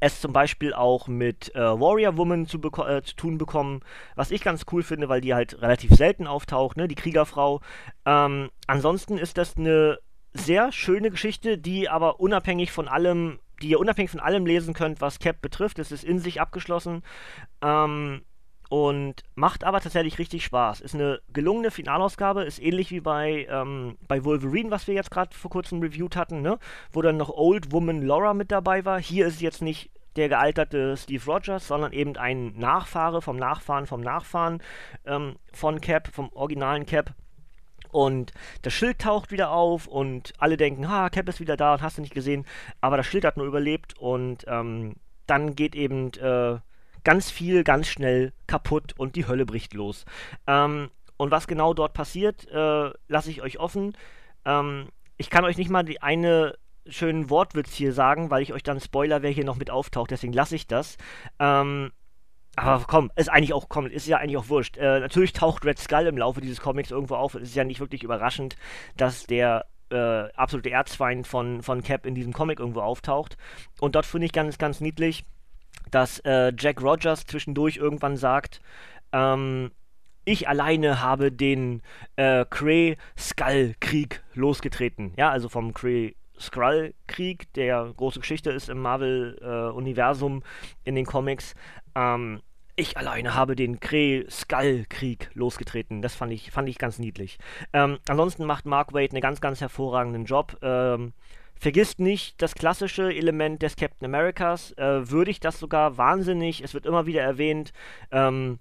Es 0.00 0.20
zum 0.20 0.32
Beispiel 0.32 0.74
auch 0.74 1.08
mit 1.08 1.54
äh, 1.54 1.60
Warrior 1.60 2.16
Woman 2.16 2.46
zu, 2.46 2.58
äh, 2.58 3.02
zu, 3.02 3.16
tun 3.16 3.38
bekommen, 3.38 3.80
was 4.16 4.30
ich 4.30 4.42
ganz 4.42 4.66
cool 4.72 4.82
finde, 4.82 5.08
weil 5.08 5.20
die 5.20 5.34
halt 5.34 5.62
relativ 5.62 5.92
selten 5.92 6.26
auftaucht, 6.26 6.76
ne, 6.76 6.88
die 6.88 6.94
Kriegerfrau. 6.94 7.60
Ähm, 8.04 8.50
ansonsten 8.66 9.16
ist 9.16 9.38
das 9.38 9.56
eine 9.56 9.98
sehr 10.34 10.72
schöne 10.72 11.10
Geschichte, 11.10 11.56
die 11.58 11.88
aber 11.88 12.20
unabhängig 12.20 12.72
von 12.72 12.88
allem, 12.88 13.38
die 13.62 13.68
ihr 13.68 13.80
unabhängig 13.80 14.10
von 14.10 14.20
allem 14.20 14.44
lesen 14.44 14.74
könnt, 14.74 15.00
was 15.00 15.20
Cap 15.20 15.40
betrifft. 15.40 15.78
Es 15.78 15.92
ist 15.92 16.04
in 16.04 16.18
sich 16.18 16.40
abgeschlossen. 16.40 17.02
Ähm, 17.62 18.22
und 18.68 19.22
macht 19.34 19.64
aber 19.64 19.80
tatsächlich 19.80 20.18
richtig 20.18 20.44
Spaß. 20.44 20.80
Ist 20.80 20.94
eine 20.94 21.20
gelungene 21.32 21.70
Finalausgabe, 21.70 22.44
ist 22.44 22.60
ähnlich 22.62 22.90
wie 22.90 23.00
bei, 23.00 23.46
ähm, 23.50 23.96
bei 24.08 24.24
Wolverine, 24.24 24.70
was 24.70 24.86
wir 24.86 24.94
jetzt 24.94 25.10
gerade 25.10 25.34
vor 25.36 25.50
kurzem 25.50 25.80
reviewed 25.80 26.16
hatten, 26.16 26.42
ne? 26.42 26.58
wo 26.92 27.02
dann 27.02 27.16
noch 27.16 27.30
Old 27.30 27.72
Woman 27.72 28.02
Laura 28.02 28.34
mit 28.34 28.50
dabei 28.50 28.84
war. 28.84 29.00
Hier 29.00 29.26
ist 29.26 29.40
jetzt 29.40 29.62
nicht 29.62 29.90
der 30.16 30.28
gealterte 30.28 30.96
Steve 30.96 31.24
Rogers, 31.24 31.66
sondern 31.66 31.92
eben 31.92 32.16
ein 32.16 32.56
Nachfahre 32.56 33.20
vom 33.20 33.36
Nachfahren 33.36 33.86
vom 33.86 34.00
Nachfahren 34.00 34.62
ähm, 35.04 35.36
von 35.52 35.80
Cap, 35.80 36.08
vom 36.12 36.30
originalen 36.32 36.86
Cap. 36.86 37.14
Und 37.90 38.32
das 38.62 38.72
Schild 38.72 38.98
taucht 38.98 39.30
wieder 39.30 39.50
auf 39.50 39.86
und 39.86 40.32
alle 40.38 40.56
denken, 40.56 40.88
ha, 40.88 41.10
Cap 41.10 41.28
ist 41.28 41.40
wieder 41.40 41.56
da 41.56 41.74
und 41.74 41.82
hast 41.82 41.98
du 41.98 42.02
nicht 42.02 42.14
gesehen. 42.14 42.44
Aber 42.80 42.96
das 42.96 43.06
Schild 43.06 43.24
hat 43.24 43.36
nur 43.36 43.46
überlebt 43.46 43.96
und 43.98 44.44
ähm, 44.48 44.96
dann 45.26 45.54
geht 45.54 45.74
eben 45.74 46.12
äh, 46.14 46.58
ganz 47.04 47.30
viel 47.30 47.64
ganz 47.64 47.88
schnell 47.88 48.32
kaputt 48.46 48.94
und 48.96 49.16
die 49.16 49.26
Hölle 49.26 49.46
bricht 49.46 49.74
los. 49.74 50.04
Ähm, 50.46 50.90
und 51.16 51.30
was 51.30 51.46
genau 51.46 51.74
dort 51.74 51.94
passiert, 51.94 52.48
äh, 52.50 52.90
lasse 53.08 53.30
ich 53.30 53.42
euch 53.42 53.58
offen. 53.58 53.96
Ähm, 54.44 54.88
ich 55.16 55.30
kann 55.30 55.44
euch 55.44 55.56
nicht 55.56 55.70
mal 55.70 55.84
die 55.84 56.02
eine 56.02 56.56
schönen 56.86 57.30
Wortwitz 57.30 57.72
hier 57.72 57.92
sagen, 57.92 58.30
weil 58.30 58.42
ich 58.42 58.52
euch 58.52 58.62
dann 58.62 58.80
Spoiler, 58.80 59.22
wer 59.22 59.30
hier 59.30 59.44
noch 59.44 59.56
mit 59.56 59.70
auftaucht, 59.70 60.10
deswegen 60.10 60.32
lasse 60.32 60.56
ich 60.56 60.66
das. 60.66 60.96
Ähm, 61.38 61.92
aber 62.56 62.84
komm, 62.86 63.10
ist 63.16 63.30
eigentlich 63.30 63.52
auch, 63.52 63.68
komm, 63.68 63.86
ist 63.86 64.06
ja 64.06 64.18
eigentlich 64.18 64.36
auch 64.36 64.48
wurscht. 64.48 64.76
Äh, 64.76 65.00
natürlich 65.00 65.32
taucht 65.32 65.64
Red 65.64 65.78
Skull 65.78 66.06
im 66.06 66.18
Laufe 66.18 66.40
dieses 66.40 66.60
Comics 66.60 66.90
irgendwo 66.90 67.16
auf. 67.16 67.34
Es 67.34 67.42
ist 67.42 67.56
ja 67.56 67.64
nicht 67.64 67.80
wirklich 67.80 68.02
überraschend, 68.02 68.56
dass 68.96 69.26
der 69.26 69.66
äh, 69.90 70.30
absolute 70.34 70.70
Erzfeind 70.70 71.26
von, 71.26 71.62
von 71.62 71.82
Cap 71.82 72.06
in 72.06 72.14
diesem 72.14 72.32
Comic 72.32 72.60
irgendwo 72.60 72.80
auftaucht. 72.80 73.36
Und 73.80 73.94
dort 73.96 74.06
finde 74.06 74.26
ich 74.26 74.32
ganz, 74.32 74.58
ganz 74.58 74.80
niedlich, 74.80 75.24
dass 75.94 76.18
äh, 76.20 76.52
Jack 76.58 76.82
Rogers 76.82 77.24
zwischendurch 77.24 77.76
irgendwann 77.76 78.16
sagt, 78.16 78.60
ähm, 79.12 79.70
ich 80.24 80.48
alleine 80.48 81.00
habe 81.00 81.30
den 81.30 81.82
äh, 82.16 82.44
Kree-Skull-Krieg 82.48 84.22
losgetreten. 84.34 85.12
Ja, 85.16 85.30
also 85.30 85.48
vom 85.48 85.72
Kree-Skrull-Krieg, 85.74 87.52
der 87.52 87.92
große 87.96 88.20
Geschichte 88.20 88.50
ist 88.50 88.68
im 88.70 88.78
Marvel-Universum 88.78 90.42
äh, 90.42 90.88
in 90.88 90.94
den 90.94 91.06
Comics. 91.06 91.54
Ähm, 91.94 92.40
ich 92.74 92.96
alleine 92.96 93.34
habe 93.34 93.54
den 93.54 93.78
Kree-Skull-Krieg 93.78 95.30
losgetreten. 95.34 96.02
Das 96.02 96.16
fand 96.16 96.32
ich, 96.32 96.50
fand 96.50 96.68
ich 96.68 96.78
ganz 96.78 96.98
niedlich. 96.98 97.38
Ähm, 97.72 97.98
ansonsten 98.08 98.46
macht 98.46 98.66
Mark 98.66 98.94
Wade 98.94 99.12
einen 99.12 99.20
ganz, 99.20 99.40
ganz 99.40 99.60
hervorragenden 99.60 100.24
Job. 100.24 100.56
Ähm, 100.60 101.12
vergisst 101.58 102.00
nicht 102.00 102.40
das 102.42 102.54
klassische 102.54 103.12
Element 103.12 103.62
des 103.62 103.76
Captain 103.76 104.06
Americas, 104.06 104.72
äh, 104.72 105.10
würdigt 105.10 105.44
das 105.44 105.58
sogar 105.58 105.96
wahnsinnig. 105.96 106.62
Es 106.62 106.74
wird 106.74 106.86
immer 106.86 107.06
wieder 107.06 107.22
erwähnt. 107.22 107.72
Ähm, 108.10 108.58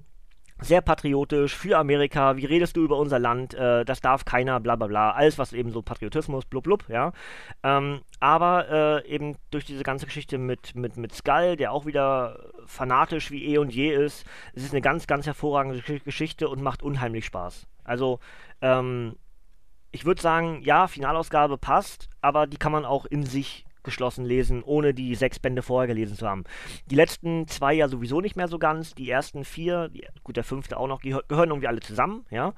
sehr 0.64 0.82
patriotisch 0.82 1.56
für 1.56 1.78
Amerika, 1.78 2.38
wie 2.38 2.46
redest 2.46 2.78
du 2.78 2.84
über 2.84 2.98
unser 2.98 3.20
Land, 3.20 3.54
äh, 3.54 3.84
das 3.86 4.02
darf 4.02 4.26
keiner, 4.26 4.60
bla 4.60 4.76
bla 4.76 4.88
bla, 4.88 5.12
alles 5.12 5.38
was 5.38 5.54
eben 5.54 5.72
so 5.72 5.82
Patriotismus, 5.82 6.46
blub 6.46 6.64
blub, 6.64 6.86
ja. 6.90 7.12
Ähm, 7.64 8.02
aber 8.20 9.04
äh, 9.04 9.08
eben 9.08 9.36
durch 9.52 9.66
diese 9.66 9.84
ganze 9.84 10.06
Geschichte 10.06 10.38
mit, 10.38 10.76
mit, 10.76 10.98
mit 10.98 11.14
Skull, 11.14 11.56
der 11.58 11.72
auch 11.72 11.86
wieder 11.86 12.40
fanatisch 12.66 13.32
wie 13.32 13.44
eh 13.46 13.58
und 13.58 13.74
je 13.74 13.94
ist, 13.94 14.26
es 14.54 14.64
ist 14.64 14.74
eine 14.74 14.82
ganz, 14.82 15.08
ganz 15.08 15.26
hervorragende 15.26 15.82
Geschichte 16.00 16.48
und 16.48 16.62
macht 16.62 16.84
unheimlich 16.84 17.26
Spaß. 17.26 17.68
Also, 17.84 18.20
ähm, 18.62 19.18
ich 19.94 20.06
würde 20.06 20.22
sagen, 20.22 20.62
ja, 20.64 20.88
Finalausgabe 20.88 21.58
passt, 21.58 22.10
aber 22.20 22.48
die 22.48 22.58
kann 22.58 22.72
man 22.72 22.84
auch 22.84 23.06
in 23.06 23.26
sich 23.26 23.64
geschlossen 23.84 24.26
lesen, 24.26 24.64
ohne 24.64 24.94
die 24.94 25.14
sechs 25.14 25.40
Bände 25.40 25.62
vorher 25.62 25.88
gelesen 25.88 26.18
zu 26.18 26.28
haben. 26.28 26.46
Die 26.90 26.96
letzten 26.96 27.48
zwei 27.48 27.74
ja 27.74 27.88
sowieso 27.88 28.20
nicht 28.22 28.36
mehr 28.36 28.48
so 28.48 28.58
ganz. 28.58 28.96
Die 28.96 29.10
ersten 29.10 29.46
vier, 29.46 29.90
die, 29.90 30.06
gut, 30.24 30.36
der 30.36 30.44
fünfte 30.44 30.78
auch 30.78 30.88
noch, 30.88 31.02
die 31.02 31.16
gehören 31.28 31.50
irgendwie 31.50 31.68
alle 31.68 31.82
zusammen, 31.82 32.26
ja. 32.32 32.54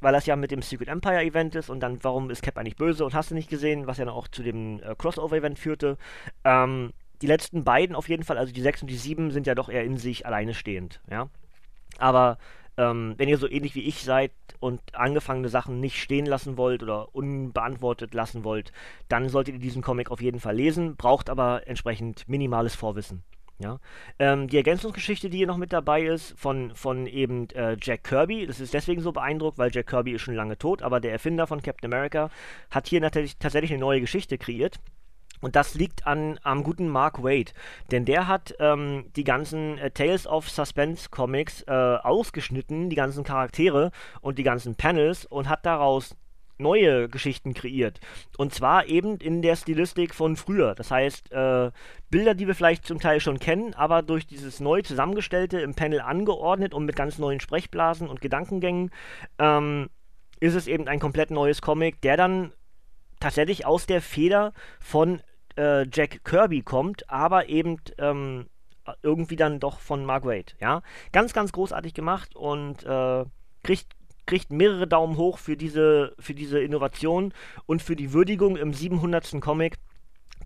Weil 0.00 0.12
das 0.12 0.26
ja 0.26 0.34
mit 0.34 0.50
dem 0.50 0.62
Secret 0.62 0.88
Empire 0.88 1.22
Event 1.22 1.54
ist 1.54 1.70
und 1.70 1.78
dann, 1.80 2.02
warum 2.02 2.30
ist 2.30 2.42
Cap 2.42 2.58
eigentlich 2.58 2.76
böse 2.76 3.04
und 3.04 3.14
hast 3.14 3.30
du 3.30 3.34
nicht 3.34 3.48
gesehen, 3.48 3.86
was 3.86 3.98
ja 3.98 4.04
dann 4.04 4.14
auch 4.14 4.26
zu 4.26 4.42
dem 4.42 4.82
äh, 4.82 4.96
Crossover-Event 4.96 5.58
führte. 5.58 5.96
Ähm, 6.42 6.92
die 7.20 7.28
letzten 7.28 7.62
beiden 7.62 7.94
auf 7.94 8.08
jeden 8.08 8.24
Fall, 8.24 8.38
also 8.38 8.52
die 8.52 8.62
sechs 8.62 8.82
und 8.82 8.88
die 8.88 8.96
sieben, 8.96 9.30
sind 9.30 9.46
ja 9.46 9.54
doch 9.54 9.68
eher 9.68 9.84
in 9.84 9.98
sich 9.98 10.26
alleine 10.26 10.54
stehend, 10.54 11.00
ja. 11.08 11.28
Aber 11.98 12.38
ähm, 12.76 13.14
wenn 13.16 13.28
ihr 13.28 13.38
so 13.38 13.48
ähnlich 13.48 13.74
wie 13.74 13.82
ich 13.82 14.02
seid 14.02 14.32
und 14.60 14.80
angefangene 14.94 15.48
Sachen 15.48 15.80
nicht 15.80 16.00
stehen 16.00 16.26
lassen 16.26 16.56
wollt 16.56 16.82
oder 16.82 17.14
unbeantwortet 17.14 18.14
lassen 18.14 18.44
wollt, 18.44 18.72
dann 19.08 19.28
solltet 19.28 19.54
ihr 19.54 19.60
diesen 19.60 19.82
Comic 19.82 20.10
auf 20.10 20.22
jeden 20.22 20.40
Fall 20.40 20.56
lesen, 20.56 20.96
braucht 20.96 21.30
aber 21.30 21.66
entsprechend 21.66 22.28
minimales 22.28 22.74
Vorwissen. 22.74 23.22
Ja. 23.58 23.78
Ähm, 24.18 24.48
die 24.48 24.56
Ergänzungsgeschichte, 24.56 25.30
die 25.30 25.38
hier 25.38 25.46
noch 25.46 25.56
mit 25.56 25.72
dabei 25.72 26.02
ist, 26.02 26.38
von, 26.38 26.74
von 26.74 27.06
eben 27.06 27.48
äh, 27.50 27.76
Jack 27.80 28.04
Kirby, 28.04 28.46
das 28.46 28.58
ist 28.58 28.74
deswegen 28.74 29.02
so 29.02 29.12
beeindruckt, 29.12 29.58
weil 29.58 29.70
Jack 29.72 29.86
Kirby 29.86 30.12
ist 30.12 30.22
schon 30.22 30.34
lange 30.34 30.58
tot, 30.58 30.82
aber 30.82 30.98
der 30.98 31.12
Erfinder 31.12 31.46
von 31.46 31.62
Captain 31.62 31.92
America 31.92 32.30
hat 32.70 32.88
hier 32.88 33.00
natürlich 33.00 33.36
tatsächlich 33.38 33.70
eine 33.70 33.80
neue 33.80 34.00
Geschichte 34.00 34.36
kreiert. 34.36 34.80
Und 35.42 35.56
das 35.56 35.74
liegt 35.74 36.06
an 36.06 36.38
am 36.42 36.62
guten 36.62 36.88
Mark 36.88 37.22
Wade, 37.22 37.52
denn 37.90 38.06
der 38.06 38.28
hat 38.28 38.54
ähm, 38.58 39.04
die 39.16 39.24
ganzen 39.24 39.76
äh, 39.76 39.90
Tales 39.90 40.26
of 40.26 40.48
Suspense 40.48 41.10
Comics 41.10 41.62
äh, 41.66 41.72
ausgeschnitten, 41.72 42.88
die 42.88 42.96
ganzen 42.96 43.24
Charaktere 43.24 43.90
und 44.22 44.38
die 44.38 44.44
ganzen 44.44 44.76
Panels 44.76 45.26
und 45.26 45.48
hat 45.48 45.66
daraus 45.66 46.16
neue 46.58 47.08
Geschichten 47.08 47.54
kreiert. 47.54 48.00
Und 48.38 48.54
zwar 48.54 48.86
eben 48.86 49.18
in 49.18 49.42
der 49.42 49.56
Stilistik 49.56 50.14
von 50.14 50.36
früher. 50.36 50.74
Das 50.74 50.90
heißt, 50.90 51.32
äh, 51.32 51.70
Bilder, 52.08 52.34
die 52.34 52.46
wir 52.46 52.54
vielleicht 52.54 52.86
zum 52.86 53.00
Teil 53.00 53.20
schon 53.20 53.38
kennen, 53.38 53.74
aber 53.74 54.02
durch 54.02 54.26
dieses 54.26 54.60
neu 54.60 54.82
zusammengestellte 54.82 55.60
im 55.60 55.74
Panel 55.74 56.00
angeordnet 56.00 56.72
und 56.72 56.84
mit 56.84 56.96
ganz 56.96 57.18
neuen 57.18 57.40
Sprechblasen 57.40 58.08
und 58.08 58.20
Gedankengängen, 58.20 58.90
ähm, 59.38 59.90
ist 60.40 60.54
es 60.54 60.66
eben 60.66 60.88
ein 60.88 61.00
komplett 61.00 61.30
neues 61.30 61.60
Comic, 61.60 62.00
der 62.00 62.16
dann 62.16 62.52
tatsächlich 63.20 63.66
aus 63.66 63.86
der 63.86 64.00
Feder 64.00 64.52
von 64.80 65.20
äh, 65.56 65.86
Jack 65.92 66.24
Kirby 66.24 66.62
kommt, 66.62 67.08
aber 67.10 67.48
eben 67.48 67.76
ähm, 67.98 68.46
irgendwie 69.02 69.36
dann 69.36 69.60
doch 69.60 69.80
von 69.80 70.04
Mark 70.04 70.24
Wade. 70.24 70.52
Ja, 70.60 70.82
ganz, 71.12 71.32
ganz 71.32 71.52
großartig 71.52 71.94
gemacht 71.94 72.34
und 72.34 72.84
äh, 72.84 73.24
kriegt 73.62 73.86
kriegt 74.26 74.52
mehrere 74.52 74.86
Daumen 74.86 75.16
hoch 75.16 75.38
für 75.38 75.56
diese, 75.56 76.14
für 76.18 76.34
diese 76.34 76.60
Innovation 76.60 77.32
und 77.66 77.82
für 77.82 77.96
die 77.96 78.12
Würdigung 78.12 78.56
im 78.56 78.72
700. 78.72 79.40
Comic 79.40 79.78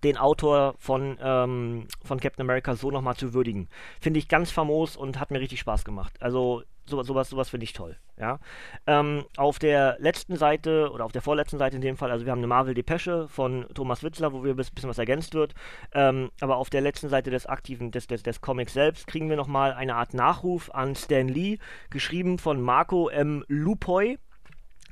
den 0.03 0.17
Autor 0.17 0.75
von, 0.79 1.19
ähm, 1.21 1.89
von 2.05 2.21
Captain 2.21 2.43
America 2.43 2.75
so 2.75 2.91
nochmal 2.91 3.17
zu 3.17 3.35
würdigen. 3.35 3.69
Finde 4.01 4.19
ich 4.19 4.29
ganz 4.29 4.51
famos 4.51 4.97
und 4.97 5.19
hat 5.19 5.31
mir 5.31 5.41
richtig 5.41 5.61
Spaß 5.61 5.85
gemacht. 5.85 6.15
Also 6.21 6.63
so, 6.87 7.03
sowas, 7.03 7.29
sowas 7.29 7.49
finde 7.49 7.65
ich 7.65 7.73
toll. 7.73 7.97
Ja? 8.19 8.39
Ähm, 8.87 9.25
auf 9.37 9.59
der 9.59 9.97
letzten 9.99 10.37
Seite 10.37 10.91
oder 10.93 11.05
auf 11.05 11.13
der 11.13 11.23
vorletzten 11.23 11.59
Seite 11.59 11.77
in 11.77 11.83
dem 11.83 11.97
Fall, 11.97 12.11
also 12.11 12.25
wir 12.25 12.33
haben 12.33 12.39
eine 12.39 12.47
Marvel-Depesche 12.47 13.29
von 13.29 13.67
Thomas 13.75 14.03
Witzler, 14.03 14.33
wo 14.33 14.45
wir 14.45 14.53
ein 14.53 14.57
bisschen 14.57 14.89
was 14.89 14.99
ergänzt 14.99 15.35
wird. 15.35 15.55
Ähm, 15.93 16.31
aber 16.41 16.57
auf 16.57 16.71
der 16.71 16.81
letzten 16.81 17.09
Seite 17.09 17.31
des 17.31 17.47
aktiven, 17.47 17.91
des, 17.91 18.07
des, 18.07 18.23
des 18.23 18.41
Comics 18.41 18.73
selbst, 18.73 19.07
kriegen 19.07 19.29
wir 19.29 19.37
nochmal 19.37 19.73
eine 19.73 19.97
Art 19.97 20.15
Nachruf 20.15 20.71
an 20.73 20.95
Stan 20.95 21.29
Lee, 21.29 21.59
geschrieben 21.91 22.39
von 22.39 22.61
Marco 22.61 23.09
M. 23.09 23.45
Lupoy 23.49 24.19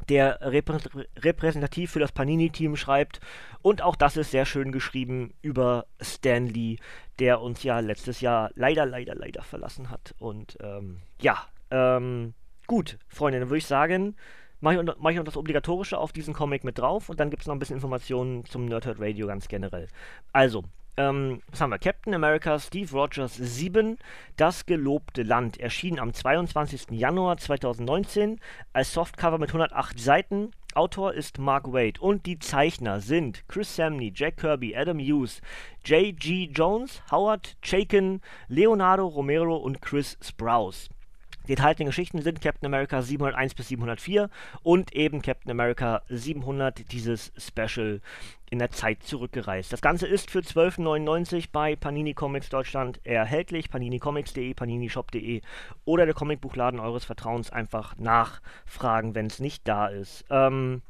der 0.08 0.38
reprä 0.40 0.78
repräsentativ 1.18 1.92
für 1.92 2.00
das 2.00 2.12
Panini-Team 2.12 2.76
schreibt. 2.76 3.20
Und 3.62 3.82
auch 3.82 3.96
das 3.96 4.16
ist 4.16 4.30
sehr 4.30 4.46
schön 4.46 4.72
geschrieben 4.72 5.32
über 5.42 5.86
Stan 6.00 6.46
Lee, 6.46 6.76
der 7.18 7.40
uns 7.40 7.62
ja 7.62 7.80
letztes 7.80 8.20
Jahr 8.20 8.50
leider, 8.54 8.86
leider, 8.86 9.14
leider 9.14 9.42
verlassen 9.42 9.90
hat. 9.90 10.14
Und 10.18 10.58
ähm, 10.60 11.00
ja, 11.20 11.46
ähm, 11.70 12.34
gut, 12.66 12.98
Freunde, 13.08 13.40
dann 13.40 13.48
würde 13.48 13.58
ich 13.58 13.66
sagen, 13.66 14.16
mache 14.60 14.76
ich, 14.76 14.90
mach 14.98 15.10
ich 15.10 15.16
noch 15.16 15.24
das 15.24 15.36
Obligatorische 15.36 15.98
auf 15.98 16.12
diesen 16.12 16.34
Comic 16.34 16.64
mit 16.64 16.78
drauf 16.78 17.08
und 17.08 17.20
dann 17.20 17.30
gibt 17.30 17.42
es 17.42 17.46
noch 17.46 17.54
ein 17.54 17.58
bisschen 17.58 17.76
Informationen 17.76 18.44
zum 18.44 18.66
Nerdhurt 18.66 19.00
Radio 19.00 19.26
ganz 19.26 19.48
generell. 19.48 19.88
Also, 20.32 20.64
ähm, 20.96 21.42
was 21.50 21.60
haben 21.60 21.70
wir? 21.70 21.78
Captain 21.78 22.14
America 22.14 22.58
Steve 22.58 22.90
Rogers 22.92 23.34
7, 23.34 23.98
Das 24.36 24.64
gelobte 24.64 25.24
Land, 25.24 25.58
erschien 25.58 25.98
am 25.98 26.12
22. 26.12 26.92
Januar 26.92 27.36
2019 27.36 28.38
als 28.72 28.92
Softcover 28.92 29.38
mit 29.38 29.50
108 29.50 29.98
Seiten. 29.98 30.52
Autor 30.74 31.14
ist 31.14 31.38
Mark 31.38 31.72
Wade 31.72 32.00
und 32.00 32.26
die 32.26 32.38
Zeichner 32.38 33.00
sind 33.00 33.44
Chris 33.48 33.74
Samney, 33.74 34.12
Jack 34.14 34.38
Kirby, 34.38 34.76
Adam 34.76 34.98
Hughes, 34.98 35.40
J.G. 35.84 36.50
Jones, 36.52 37.02
Howard 37.10 37.56
Chaykin, 37.62 38.20
Leonardo 38.48 39.06
Romero 39.06 39.56
und 39.56 39.82
Chris 39.82 40.16
Sprouse. 40.20 40.88
Die 41.46 41.52
enthaltenen 41.52 41.86
Geschichten 41.86 42.22
sind 42.22 42.40
Captain 42.40 42.66
America 42.66 43.02
701 43.02 43.54
bis 43.54 43.68
704 43.68 44.30
und 44.62 44.94
eben 44.94 45.20
Captain 45.20 45.50
America 45.50 46.02
700, 46.08 46.90
dieses 46.90 47.32
Special 47.36 48.00
in 48.50 48.58
der 48.58 48.70
Zeit 48.70 49.02
zurückgereist. 49.02 49.72
Das 49.72 49.82
Ganze 49.82 50.06
ist 50.06 50.30
für 50.30 50.38
12,99 50.38 51.48
bei 51.52 51.76
Panini 51.76 52.14
Comics 52.14 52.48
Deutschland 52.48 53.00
erhältlich. 53.04 53.68
paninicomics.de, 53.68 54.54
paninishop.de 54.54 55.42
oder 55.84 56.06
der 56.06 56.14
Comicbuchladen 56.14 56.80
eures 56.80 57.04
Vertrauens 57.04 57.50
einfach 57.50 57.96
nachfragen, 57.98 59.14
wenn 59.14 59.26
es 59.26 59.38
nicht 59.38 59.68
da 59.68 59.88
ist. 59.88 60.24
Ähm, 60.30 60.82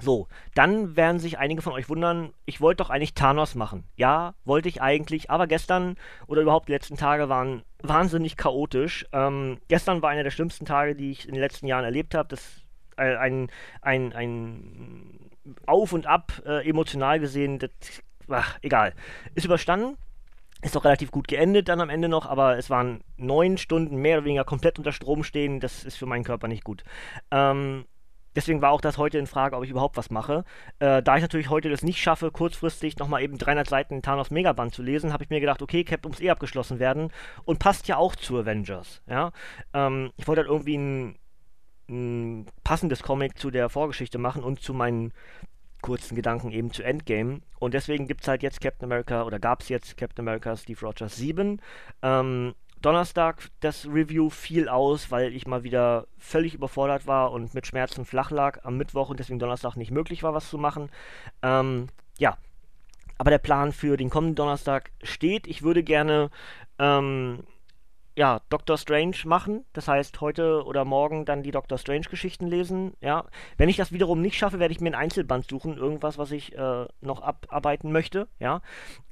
so, 0.00 0.28
dann 0.54 0.96
werden 0.96 1.18
sich 1.18 1.38
einige 1.38 1.62
von 1.62 1.72
euch 1.72 1.88
wundern, 1.88 2.32
ich 2.44 2.60
wollte 2.60 2.82
doch 2.82 2.90
eigentlich 2.90 3.14
Thanos 3.14 3.54
machen. 3.54 3.84
Ja, 3.96 4.34
wollte 4.44 4.68
ich 4.68 4.82
eigentlich, 4.82 5.30
aber 5.30 5.46
gestern 5.46 5.96
oder 6.26 6.42
überhaupt 6.42 6.68
die 6.68 6.72
letzten 6.72 6.96
Tage 6.96 7.28
waren 7.28 7.62
wahnsinnig 7.82 8.36
chaotisch. 8.36 9.06
Ähm, 9.12 9.58
gestern 9.68 10.02
war 10.02 10.10
einer 10.10 10.22
der 10.22 10.30
schlimmsten 10.30 10.66
Tage, 10.66 10.94
die 10.94 11.10
ich 11.10 11.26
in 11.26 11.34
den 11.34 11.40
letzten 11.40 11.66
Jahren 11.66 11.84
erlebt 11.84 12.14
habe. 12.14 12.28
Das 12.28 12.62
äh, 12.96 13.16
ein, 13.16 13.48
ein, 13.80 14.12
ein 14.12 15.30
Auf 15.66 15.92
und 15.92 16.06
Ab 16.06 16.42
äh, 16.44 16.68
emotional 16.68 17.20
gesehen, 17.20 17.58
das, 17.58 17.70
ach, 18.28 18.58
egal. 18.62 18.92
Ist 19.34 19.44
überstanden. 19.44 19.96
Ist 20.62 20.74
doch 20.74 20.84
relativ 20.84 21.10
gut 21.10 21.28
geendet 21.28 21.68
dann 21.68 21.82
am 21.82 21.90
Ende 21.90 22.08
noch, 22.08 22.26
aber 22.26 22.56
es 22.56 22.70
waren 22.70 23.02
neun 23.18 23.58
Stunden 23.58 23.96
mehr 23.96 24.16
oder 24.16 24.24
weniger 24.24 24.44
komplett 24.44 24.78
unter 24.78 24.92
Strom 24.92 25.22
stehen. 25.22 25.60
Das 25.60 25.84
ist 25.84 25.96
für 25.96 26.06
meinen 26.06 26.24
Körper 26.24 26.48
nicht 26.48 26.64
gut. 26.64 26.82
Ähm, 27.30 27.84
Deswegen 28.36 28.62
war 28.62 28.70
auch 28.70 28.80
das 28.80 28.98
heute 28.98 29.18
in 29.18 29.26
Frage, 29.26 29.56
ob 29.56 29.64
ich 29.64 29.70
überhaupt 29.70 29.96
was 29.96 30.10
mache. 30.10 30.44
Äh, 30.78 31.02
da 31.02 31.16
ich 31.16 31.22
natürlich 31.22 31.50
heute 31.50 31.70
das 31.70 31.82
nicht 31.82 32.00
schaffe, 32.00 32.30
kurzfristig 32.30 32.98
nochmal 32.98 33.22
eben 33.22 33.38
300 33.38 33.68
Seiten 33.68 34.02
Thanos 34.02 34.30
Megaband 34.30 34.74
zu 34.74 34.82
lesen, 34.82 35.12
habe 35.12 35.24
ich 35.24 35.30
mir 35.30 35.40
gedacht, 35.40 35.62
okay, 35.62 35.82
Cap 35.82 36.04
muss 36.04 36.20
eh 36.20 36.30
abgeschlossen 36.30 36.78
werden 36.78 37.10
und 37.44 37.58
passt 37.58 37.88
ja 37.88 37.96
auch 37.96 38.14
zu 38.14 38.38
Avengers. 38.38 39.02
Ja? 39.08 39.32
Ähm, 39.72 40.12
ich 40.16 40.28
wollte 40.28 40.42
halt 40.42 40.50
irgendwie 40.50 40.76
ein, 40.76 41.16
ein 41.88 42.46
passendes 42.62 43.02
Comic 43.02 43.38
zu 43.38 43.50
der 43.50 43.70
Vorgeschichte 43.70 44.18
machen 44.18 44.44
und 44.44 44.60
zu 44.60 44.74
meinen 44.74 45.12
kurzen 45.80 46.14
Gedanken 46.14 46.50
eben 46.50 46.72
zu 46.72 46.82
Endgame. 46.82 47.40
Und 47.58 47.72
deswegen 47.72 48.06
gibt 48.06 48.22
es 48.22 48.28
halt 48.28 48.42
jetzt 48.42 48.60
Captain 48.60 48.86
America 48.86 49.22
oder 49.22 49.38
gab 49.38 49.62
es 49.62 49.68
jetzt 49.68 49.96
Captain 49.96 50.26
America 50.26 50.56
Steve 50.56 50.80
Rogers 50.80 51.16
7. 51.16 51.60
Ähm, 52.02 52.54
Donnerstag 52.82 53.48
das 53.60 53.86
Review 53.86 54.30
fiel 54.30 54.68
aus, 54.68 55.10
weil 55.10 55.34
ich 55.34 55.46
mal 55.46 55.64
wieder 55.64 56.06
völlig 56.18 56.54
überfordert 56.54 57.06
war 57.06 57.32
und 57.32 57.54
mit 57.54 57.66
Schmerzen 57.66 58.04
flach 58.04 58.30
lag 58.30 58.64
am 58.64 58.76
Mittwoch 58.76 59.08
und 59.08 59.18
deswegen 59.18 59.38
Donnerstag 59.38 59.76
nicht 59.76 59.90
möglich 59.90 60.22
war, 60.22 60.34
was 60.34 60.50
zu 60.50 60.58
machen. 60.58 60.90
Ähm, 61.42 61.88
ja, 62.18 62.36
aber 63.18 63.30
der 63.30 63.38
Plan 63.38 63.72
für 63.72 63.96
den 63.96 64.10
kommenden 64.10 64.36
Donnerstag 64.36 64.90
steht. 65.02 65.46
Ich 65.46 65.62
würde 65.62 65.82
gerne 65.82 66.30
ähm, 66.78 67.44
ja, 68.16 68.40
Doctor 68.48 68.78
Strange 68.78 69.16
machen. 69.26 69.64
Das 69.74 69.88
heißt, 69.88 70.20
heute 70.20 70.64
oder 70.64 70.84
morgen 70.84 71.24
dann 71.26 71.42
die 71.42 71.50
Doctor 71.50 71.76
Strange-Geschichten 71.78 72.46
lesen. 72.46 72.94
Ja, 73.00 73.26
wenn 73.58 73.68
ich 73.68 73.76
das 73.76 73.92
wiederum 73.92 74.22
nicht 74.22 74.38
schaffe, 74.38 74.58
werde 74.58 74.72
ich 74.72 74.80
mir 74.80 74.88
ein 74.88 74.94
Einzelband 74.94 75.46
suchen, 75.48 75.76
irgendwas, 75.76 76.16
was 76.16 76.32
ich 76.32 76.56
äh, 76.56 76.86
noch 77.00 77.22
abarbeiten 77.22 77.92
möchte. 77.92 78.26
Ja, 78.38 78.62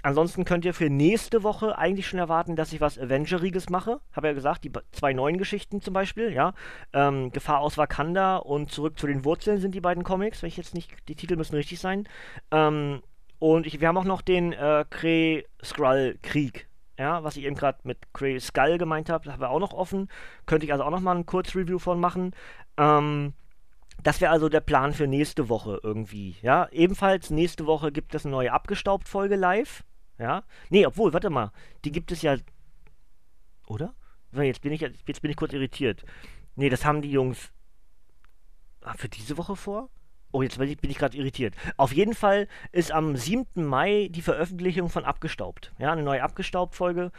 ansonsten 0.02 0.44
könnt 0.44 0.64
ihr 0.64 0.74
für 0.74 0.88
nächste 0.88 1.42
Woche 1.42 1.76
eigentlich 1.76 2.06
schon 2.08 2.18
erwarten, 2.18 2.56
dass 2.56 2.72
ich 2.72 2.80
was 2.80 2.98
Avengeriges 2.98 3.68
mache. 3.68 4.00
Habe 4.12 4.28
ja 4.28 4.32
gesagt, 4.32 4.64
die 4.64 4.72
zwei 4.92 5.12
neuen 5.12 5.38
Geschichten 5.38 5.82
zum 5.82 5.92
Beispiel. 5.94 6.32
Ja, 6.32 6.54
ähm, 6.92 7.30
Gefahr 7.30 7.60
aus 7.60 7.76
Wakanda 7.76 8.38
und 8.38 8.72
Zurück 8.72 8.98
zu 8.98 9.06
den 9.06 9.24
Wurzeln 9.24 9.60
sind 9.60 9.74
die 9.74 9.80
beiden 9.82 10.02
Comics. 10.02 10.42
Wenn 10.42 10.48
ich 10.48 10.56
jetzt 10.56 10.74
nicht, 10.74 10.92
die 11.08 11.14
Titel 11.14 11.36
müssen 11.36 11.56
richtig 11.56 11.78
sein. 11.78 12.08
Ähm, 12.50 13.02
Und 13.38 13.66
ich, 13.66 13.80
wir 13.80 13.88
haben 13.88 13.98
auch 13.98 14.04
noch 14.04 14.22
den 14.22 14.52
äh, 14.54 14.86
Kree-Skrull-Krieg. 14.88 16.66
Ja, 16.98 17.24
was 17.24 17.36
ich 17.36 17.44
eben 17.44 17.56
gerade 17.56 17.78
mit 17.82 17.98
Kree 18.12 18.38
Skull 18.38 18.78
gemeint 18.78 19.10
habe, 19.10 19.24
das 19.24 19.34
haben 19.34 19.40
wir 19.40 19.50
auch 19.50 19.60
noch 19.60 19.72
offen. 19.72 20.08
Könnte 20.46 20.66
ich 20.66 20.72
also 20.72 20.84
auch 20.84 20.90
noch 20.90 21.00
mal 21.00 21.16
ein 21.16 21.26
Kurzreview 21.26 21.78
von 21.78 21.98
machen. 21.98 22.34
Ähm, 22.76 23.32
das 24.02 24.20
wäre 24.20 24.30
also 24.30 24.48
der 24.48 24.60
Plan 24.60 24.92
für 24.92 25.06
nächste 25.06 25.48
Woche 25.48 25.80
irgendwie. 25.82 26.36
Ja, 26.42 26.68
ebenfalls 26.70 27.30
nächste 27.30 27.66
Woche 27.66 27.90
gibt 27.90 28.14
es 28.14 28.24
eine 28.24 28.32
neue 28.32 28.52
Abgestaubt-Folge 28.52 29.36
live. 29.36 29.82
Ja, 30.18 30.44
nee, 30.70 30.86
obwohl, 30.86 31.12
warte 31.12 31.30
mal, 31.30 31.50
die 31.84 31.90
gibt 31.90 32.12
es 32.12 32.22
ja, 32.22 32.36
oder? 33.66 33.94
Jetzt 34.32 34.62
bin 34.62 34.72
ich 34.72 34.80
jetzt 34.80 35.22
bin 35.22 35.30
ich 35.30 35.36
kurz 35.36 35.52
irritiert. 35.52 36.04
Nee, 36.56 36.68
das 36.68 36.84
haben 36.84 37.02
die 37.02 37.10
Jungs 37.10 37.52
ah, 38.82 38.94
für 38.94 39.08
diese 39.08 39.36
Woche 39.38 39.56
vor? 39.56 39.90
Oh, 40.34 40.42
jetzt 40.42 40.58
bin 40.58 40.90
ich 40.90 40.98
gerade 40.98 41.16
irritiert. 41.16 41.54
Auf 41.76 41.92
jeden 41.92 42.12
Fall 42.12 42.48
ist 42.72 42.90
am 42.90 43.16
7. 43.16 43.64
Mai 43.64 44.08
die 44.10 44.20
Veröffentlichung 44.20 44.88
von 44.88 45.04
Abgestaubt. 45.04 45.72
Ja, 45.78 45.92
eine 45.92 46.02
neue 46.02 46.24
Abgestaubt-Folge. 46.24 47.12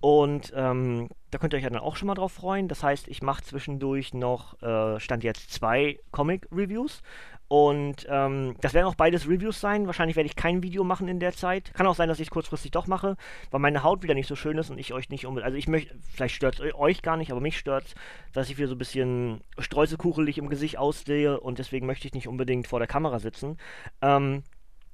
Und 0.00 0.52
ähm, 0.54 1.08
da 1.32 1.38
könnt 1.38 1.52
ihr 1.52 1.56
euch 1.56 1.64
ja 1.64 1.70
dann 1.70 1.82
auch 1.82 1.96
schon 1.96 2.06
mal 2.06 2.14
drauf 2.14 2.30
freuen. 2.30 2.68
Das 2.68 2.84
heißt, 2.84 3.08
ich 3.08 3.22
mache 3.22 3.42
zwischendurch 3.42 4.14
noch, 4.14 4.62
äh, 4.62 5.00
stand 5.00 5.24
jetzt 5.24 5.52
zwei 5.52 5.98
Comic-Reviews. 6.12 7.02
Und 7.52 8.06
ähm, 8.08 8.54
das 8.60 8.74
werden 8.74 8.86
auch 8.86 8.94
beides 8.94 9.28
Reviews 9.28 9.60
sein. 9.60 9.86
Wahrscheinlich 9.86 10.14
werde 10.14 10.28
ich 10.28 10.36
kein 10.36 10.62
Video 10.62 10.84
machen 10.84 11.08
in 11.08 11.18
der 11.18 11.32
Zeit. 11.32 11.74
Kann 11.74 11.84
auch 11.88 11.96
sein, 11.96 12.08
dass 12.08 12.20
ich 12.20 12.28
es 12.28 12.30
kurzfristig 12.30 12.70
doch 12.70 12.86
mache, 12.86 13.16
weil 13.50 13.58
meine 13.58 13.82
Haut 13.82 14.04
wieder 14.04 14.14
nicht 14.14 14.28
so 14.28 14.36
schön 14.36 14.56
ist 14.56 14.70
und 14.70 14.78
ich 14.78 14.92
euch 14.92 15.08
nicht 15.08 15.26
unbedingt. 15.26 15.46
Also 15.46 15.58
ich 15.58 15.66
möchte, 15.66 15.92
vielleicht 16.12 16.36
stört 16.36 16.60
es 16.60 16.74
euch 16.76 17.02
gar 17.02 17.16
nicht, 17.16 17.32
aber 17.32 17.40
mich 17.40 17.58
stört 17.58 17.86
es, 17.86 17.94
dass 18.32 18.50
ich 18.50 18.56
wieder 18.56 18.68
so 18.68 18.76
ein 18.76 18.78
bisschen 18.78 19.40
streuselkuchelig 19.58 20.38
im 20.38 20.48
Gesicht 20.48 20.78
aussehe 20.78 21.40
und 21.40 21.58
deswegen 21.58 21.86
möchte 21.86 22.06
ich 22.06 22.14
nicht 22.14 22.28
unbedingt 22.28 22.68
vor 22.68 22.78
der 22.78 22.86
Kamera 22.86 23.18
sitzen. 23.18 23.58
Ähm, 24.00 24.44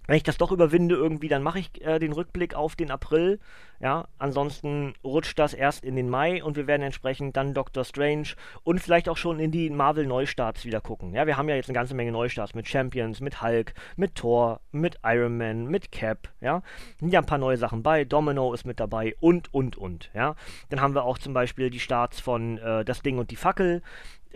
wenn 0.07 0.16
ich 0.16 0.23
das 0.23 0.38
doch 0.38 0.51
überwinde 0.51 0.95
irgendwie, 0.95 1.29
dann 1.29 1.42
mache 1.42 1.59
ich 1.59 1.85
äh, 1.85 1.99
den 1.99 2.12
Rückblick 2.12 2.55
auf 2.55 2.75
den 2.75 2.90
April. 2.90 3.38
Ja, 3.81 4.09
ansonsten 4.19 4.95
rutscht 5.05 5.39
das 5.39 5.55
erst 5.55 5.85
in 5.85 5.97
den 5.97 6.09
Mai 6.09 6.43
und 6.43 6.57
wir 6.57 6.67
werden 6.67 6.83
entsprechend 6.83 7.37
dann 7.37 7.55
Doctor 7.55 7.85
Strange 7.85 8.29
und 8.62 8.81
vielleicht 8.81 9.09
auch 9.09 9.17
schon 9.17 9.39
in 9.39 9.51
die 9.51 9.69
Marvel 9.71 10.07
Neustarts 10.07 10.65
wieder 10.65 10.81
gucken. 10.81 11.12
Ja, 11.12 11.27
wir 11.27 11.37
haben 11.37 11.49
ja 11.49 11.57
jetzt 11.57 11.69
eine 11.69 11.75
ganze 11.75 11.95
Menge 11.95 12.12
Neustarts 12.12 12.55
mit 12.55 12.67
Champions, 12.69 13.21
mit 13.21 13.43
Hulk, 13.43 13.75
mit 13.97 14.15
Thor, 14.15 14.61
mit 14.73 14.99
Iron 15.05 15.37
Man, 15.37 15.67
mit 15.67 15.93
Cap. 15.93 16.29
Ja, 16.41 16.62
sind 16.99 17.12
ja 17.12 17.21
ein 17.21 17.27
paar 17.27 17.39
neue 17.39 17.59
Sachen 17.59 17.83
bei. 17.83 18.05
Domino 18.05 18.53
ist 18.55 18.65
mit 18.65 18.81
dabei 18.81 19.15
und 19.21 19.53
und 19.53 19.77
und. 19.77 20.11
Ja, 20.15 20.37
dann 20.71 20.81
haben 20.81 20.95
wir 20.95 21.05
auch 21.05 21.19
zum 21.19 21.35
Beispiel 21.35 21.71
die 21.71 21.81
Starts 21.81 22.21
von 22.21 22.59
äh, 22.59 22.85
Das 22.85 23.03
Ding 23.03 23.19
und 23.19 23.31
die 23.31 23.37
Fackel 23.37 23.83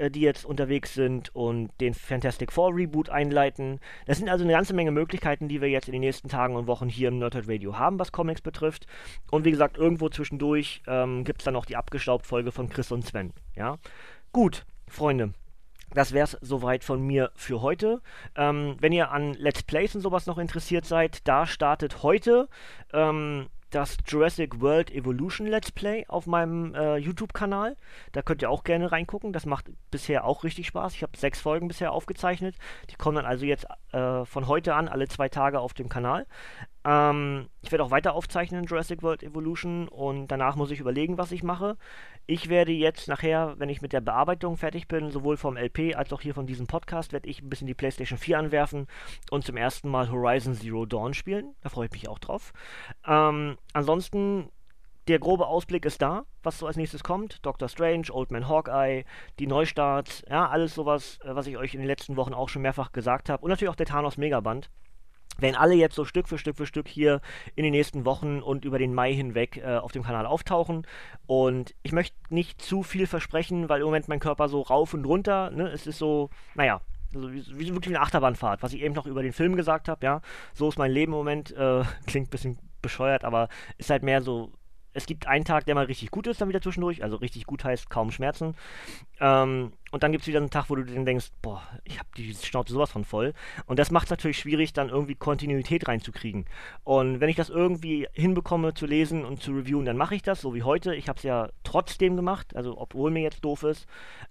äh, 0.01 0.11
die 0.11 0.21
jetzt 0.21 0.45
unterwegs 0.45 0.95
sind 0.95 1.35
und 1.35 1.71
den 1.81 1.95
Fantastic 1.95 2.53
Four 2.53 2.75
Reboot 2.75 3.11
einleiten. 3.11 3.81
Das 4.07 4.19
sind 4.19 4.29
also 4.29 4.45
eine 4.45 4.55
ganze 4.55 4.75
Menge 4.75 4.91
Möglichkeiten, 4.91 5.49
die 5.49 5.61
wir 5.61 5.69
jetzt 5.69 5.89
in 5.89 5.93
den 5.93 6.01
nächsten 6.01 6.29
Tagen 6.29 6.57
und 6.57 6.67
Wochen 6.67 6.89
hier 6.89 7.09
im 7.09 7.19
Nerdhead 7.19 7.49
Radio 7.49 7.79
haben, 7.79 7.99
was 7.99 8.11
Comics 8.11 8.41
betrifft. 8.41 8.87
Und 9.31 9.45
wie 9.45 9.51
gesagt, 9.51 9.77
irgendwo 9.79 10.09
zwischendurch 10.09 10.83
ähm, 10.87 11.25
gibt 11.25 11.41
es 11.41 11.45
dann 11.45 11.55
noch 11.55 11.67
die 11.67 11.77
abgestaubt 11.77 12.27
Folge 12.27 12.53
von 12.53 12.69
Chris 12.69 12.93
und 12.93 13.07
Sven. 13.07 13.33
Ja, 13.55 13.79
gut, 14.33 14.67
Freunde. 14.89 15.33
Das 15.93 16.13
wäre 16.13 16.25
es 16.25 16.39
soweit 16.41 16.85
von 16.85 17.01
mir 17.03 17.33
für 17.35 17.63
heute. 17.63 18.01
Ähm, 18.37 18.77
wenn 18.81 18.93
ihr 18.93 19.11
an 19.11 19.35
Let's 19.35 19.65
Plays 19.65 19.95
und 19.95 20.03
sowas 20.03 20.27
noch 20.27 20.39
interessiert 20.39 20.85
seid, 20.85 21.27
da 21.27 21.47
startet 21.47 22.05
heute 22.05 22.49
ähm, 22.93 23.49
das 23.71 23.97
Jurassic 24.07 24.61
World 24.61 24.91
Evolution 24.91 25.47
Let's 25.47 25.73
Play 25.73 26.05
auf 26.09 26.27
meinem 26.27 26.75
äh, 26.75 26.97
YouTube-Kanal. 26.97 27.77
Da 28.13 28.23
könnt 28.23 28.43
ihr 28.43 28.51
auch 28.51 28.65
gerne 28.65 28.93
reingucken. 28.93 29.33
Das 29.33 29.47
macht 29.47 29.71
bisher 29.91 30.25
auch 30.25 30.45
richtig 30.45 30.67
Spaß. 30.67 30.95
Ich 30.95 31.03
habe 31.03 31.17
sechs 31.17 31.41
Folgen 31.41 31.69
bisher 31.69 31.93
aufgezeichnet. 31.93 32.57
Die 32.91 32.97
kommen 32.97 33.17
dann 33.17 33.27
also 33.27 33.47
jetzt 33.47 33.67
äh, 33.93 34.25
von 34.25 34.49
heute 34.49 34.75
an 34.75 34.89
alle 34.89 35.09
zwei 35.09 35.29
Tage 35.29 35.61
auf 35.61 35.73
dem 35.75 35.89
Kanal. 35.89 36.27
Ähm, 36.85 37.49
ich 37.63 37.71
werde 37.71 37.85
auch 37.85 37.91
weiter 37.91 38.15
aufzeichnen 38.15 38.65
Jurassic 38.65 39.03
World 39.03 39.23
Evolution 39.23 39.89
und 39.89 40.29
danach 40.29 40.57
muss 40.57 40.71
ich 40.71 40.81
überlegen, 40.81 41.19
was 41.19 41.33
ich 41.33 41.43
mache. 41.43 41.77
Ich 42.27 42.49
werde 42.49 42.73
jetzt 42.73 43.09
nachher, 43.09 43.55
wenn 43.59 43.69
ich 43.69 43.83
mit 43.83 43.93
der 43.93 44.01
Bearbeitung 44.01 44.57
fertig 44.57 44.89
bin, 44.89 45.11
sowohl 45.11 45.37
vom 45.37 45.57
LP 45.57 45.97
als 45.97 46.13
auch 46.13 46.21
hier 46.21 46.35
von 46.35 46.47
diesem 46.47 46.67
Podcast, 46.67 47.13
werde 47.13 47.29
ich 47.29 47.43
ein 47.43 47.51
bisschen 47.51 47.67
die 47.67 47.75
PlayStation 47.75 48.19
4 48.19 48.39
anwerfen 48.39 48.87
und 49.31 49.45
zum 49.45 49.57
ersten 49.57 49.89
Mal 49.89 50.11
Horizon 50.11 50.55
Zero 50.55 50.87
Dawn 50.87 51.13
spielen. 51.13 51.55
Da 51.61 51.69
freue 51.69 51.87
ich 51.87 51.93
mich 51.93 52.09
auch 52.09 52.19
drauf. 52.19 52.53
Ähm, 53.07 53.59
ansonsten 53.73 54.49
der 55.09 55.19
grobe 55.19 55.49
Ausblick 55.49 55.85
ist 55.85 56.01
da, 56.01 56.25
was 56.43 56.59
so 56.59 56.67
als 56.67 56.77
nächstes 56.77 57.03
kommt. 57.03 57.45
Doctor 57.45 57.69
Strange, 57.69 58.07
Old 58.13 58.31
Man 58.31 58.49
Hawkeye, 58.49 59.05
die 59.39 59.47
Neustarts, 59.47 60.23
ja, 60.31 60.49
alles 60.49 60.75
sowas, 60.75 61.19
äh, 61.25 61.35
was 61.35 61.47
ich 61.47 61.59
euch 61.59 61.75
in 61.75 61.81
den 61.81 61.89
letzten 61.89 62.17
Wochen 62.17 62.33
auch 62.33 62.49
schon 62.49 62.63
mehrfach 62.63 62.93
gesagt 62.93 63.29
habe. 63.29 63.43
Und 63.43 63.51
natürlich 63.51 63.71
auch 63.71 63.77
der 63.77 63.87
Thanos 63.87 64.17
Megaband 64.19 64.71
werden 65.39 65.57
alle 65.57 65.75
jetzt 65.75 65.95
so 65.95 66.05
Stück 66.05 66.29
für 66.29 66.39
Stück 66.39 66.57
für 66.57 66.67
Stück 66.67 66.89
hier 66.89 67.21
in 67.57 67.65
den 67.65 67.73
nächsten 67.73 68.05
Wochen 68.05 68.41
und 68.41 68.65
über 68.65 68.79
den 68.79 68.95
Mai 68.95 69.13
hinweg 69.15 69.57
äh, 69.59 69.77
auf 69.77 69.93
dem 69.93 70.03
Kanal 70.03 70.27
auftauchen. 70.27 70.87
Und 71.27 71.75
ich 71.83 71.93
möchte 71.93 72.17
nicht 72.29 72.61
zu 72.61 72.83
viel 72.83 73.07
versprechen, 73.07 73.69
weil 73.69 73.81
im 73.81 73.87
Moment 73.87 74.09
mein 74.09 74.21
Körper 74.21 74.49
so 74.49 74.63
rauf 74.63 74.95
und 74.95 75.05
runter, 75.05 75.51
ne, 75.51 75.69
es 75.69 75.87
ist 75.87 75.99
so, 75.99 76.31
naja, 76.55 76.81
also 77.15 77.33
wie, 77.33 77.45
wie 77.59 77.75
wirklich 77.75 77.95
eine 77.95 78.05
Achterbahnfahrt, 78.05 78.63
was 78.63 78.73
ich 78.73 78.83
eben 78.83 78.95
noch 78.95 79.07
über 79.07 79.23
den 79.23 79.33
Film 79.33 79.57
gesagt 79.57 79.89
habe, 79.89 80.05
ja. 80.05 80.21
So 80.55 80.69
ist 80.69 80.79
mein 80.79 80.93
Leben 80.93 81.13
im 81.13 81.19
Moment, 81.19 81.53
äh, 81.53 81.83
klingt 82.07 82.29
ein 82.29 82.31
bisschen 82.31 82.59
bescheuert, 82.83 83.25
aber 83.25 83.49
ist 83.79 83.91
halt 83.91 84.03
mehr 84.03 84.23
so 84.23 84.53
es 84.93 85.07
gibt 85.07 85.27
einen 85.27 85.45
Tag, 85.45 85.67
der 85.67 85.75
mal 85.75 85.85
richtig 85.85 86.11
gut 86.11 86.27
ist, 86.27 86.41
dann 86.41 86.49
wieder 86.49 86.61
zwischendurch. 86.61 87.03
Also 87.03 87.17
richtig 87.17 87.47
gut 87.47 87.65
heißt 87.65 87.91
kaum 87.91 88.11
Schmerzen. 88.11 88.55
Ähm, 89.21 89.73
und 89.91 90.03
dann 90.03 90.13
gibt 90.13 90.23
es 90.23 90.29
wieder 90.29 90.39
einen 90.39 90.51
Tag, 90.51 90.69
wo 90.69 90.77
du 90.77 90.85
dann 90.85 91.05
denkst, 91.05 91.31
boah, 91.43 91.63
ich 91.85 91.99
habe 91.99 92.09
die 92.17 92.35
Schnauze 92.35 92.73
sowas 92.73 92.91
von 92.91 93.05
voll. 93.05 93.35
Und 93.67 93.79
das 93.79 93.91
macht 93.91 94.05
es 94.05 94.11
natürlich 94.11 94.39
schwierig, 94.39 94.73
dann 94.73 94.89
irgendwie 94.89 95.15
Kontinuität 95.15 95.87
reinzukriegen. 95.87 96.47
Und 96.85 97.21
wenn 97.21 97.29
ich 97.29 97.37
das 97.37 97.51
irgendwie 97.51 98.09
hinbekomme 98.13 98.75
zu 98.75 98.87
lesen 98.87 99.25
und 99.25 99.43
zu 99.43 99.53
reviewen, 99.53 99.85
dann 99.85 99.97
mache 99.97 100.15
ich 100.15 100.23
das, 100.23 100.41
so 100.41 100.55
wie 100.55 100.63
heute. 100.63 100.95
Ich 100.95 101.09
habe 101.09 101.19
es 101.19 101.23
ja 101.23 101.49
trotzdem 101.63 102.17
gemacht, 102.17 102.57
also 102.57 102.79
obwohl 102.79 103.11
mir 103.11 103.23
jetzt 103.23 103.45
doof 103.45 103.63
ist. 103.63 103.87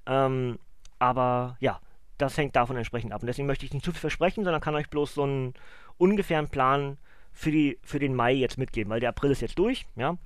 Ähm, 0.06 0.60
aber 1.00 1.56
ja, 1.62 1.80
das 2.17 2.38
hängt 2.38 2.56
davon 2.56 2.76
entsprechend 2.76 3.13
ab. 3.13 3.22
Und 3.22 3.28
deswegen 3.28 3.48
möchte 3.48 3.65
ich 3.65 3.74
nicht 3.74 3.86
zu 3.86 3.91
viel 3.91 4.02
versprechen, 4.02 4.43
sondern 4.43 4.62
kann 4.62 4.76
euch 4.76 4.89
bloß 4.89 5.13
so 5.13 5.24
einen 5.24 5.54
ungefähren 5.98 6.50
Plan 6.50 6.98
für, 7.32 7.52
die, 7.52 7.80
für 7.84 8.00
den 8.00 8.13
Mai 8.13 8.34
jetzt 8.34 8.58
mitgeben, 8.58 8.91
weil 8.91 9.00
der 9.00 9.10
April 9.10 9.32
ist 9.32 9.41
jetzt 9.41 9.58
durch, 9.58 9.86
ja. 9.95 10.17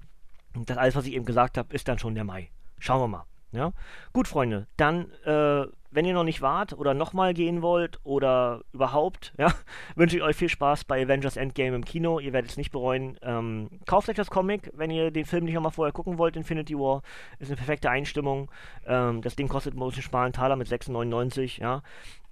Und 0.55 0.69
das 0.69 0.77
alles, 0.77 0.95
was 0.95 1.05
ich 1.05 1.13
eben 1.13 1.25
gesagt 1.25 1.57
habe, 1.57 1.73
ist 1.73 1.87
dann 1.87 1.99
schon 1.99 2.15
der 2.15 2.23
Mai. 2.23 2.49
Schauen 2.79 3.01
wir 3.01 3.07
mal. 3.07 3.25
Ja? 3.51 3.71
Gut, 4.11 4.27
Freunde, 4.27 4.67
dann, 4.77 5.11
äh, 5.25 5.65
wenn 5.93 6.06
ihr 6.06 6.13
noch 6.13 6.23
nicht 6.23 6.41
wart 6.41 6.73
oder 6.73 6.93
nochmal 6.93 7.34
gehen 7.34 7.62
wollt 7.62 7.99
oder 8.03 8.62
überhaupt, 8.73 9.34
ja, 9.38 9.53
wünsche 9.95 10.17
ich 10.17 10.23
euch 10.23 10.36
viel 10.36 10.49
Spaß 10.49 10.84
bei 10.86 11.03
Avengers 11.03 11.38
Endgame 11.38 11.75
im 11.75 11.86
Kino. 11.86 12.19
Ihr 12.19 12.34
werdet 12.34 12.51
es 12.51 12.58
nicht 12.58 12.71
bereuen. 12.71 13.17
Ähm, 13.21 13.69
kauft 13.86 14.10
euch 14.10 14.15
das 14.15 14.29
Comic, 14.29 14.71
wenn 14.75 14.91
ihr 14.91 15.12
den 15.12 15.25
Film 15.25 15.45
nicht 15.45 15.53
nochmal 15.53 15.71
vorher 15.71 15.93
gucken 15.93 16.17
wollt. 16.17 16.36
Infinity 16.36 16.77
War 16.77 17.01
ist 17.39 17.49
eine 17.49 17.58
perfekte 17.58 17.89
Einstimmung. 17.89 18.49
Ähm, 18.86 19.21
das 19.21 19.36
Ding 19.36 19.47
kostet 19.47 19.75
einen 19.75 19.91
schmalen 19.91 20.34
Taler 20.34 20.56
mit 20.56 20.67
6,99, 20.67 21.62
ja. 21.62 21.84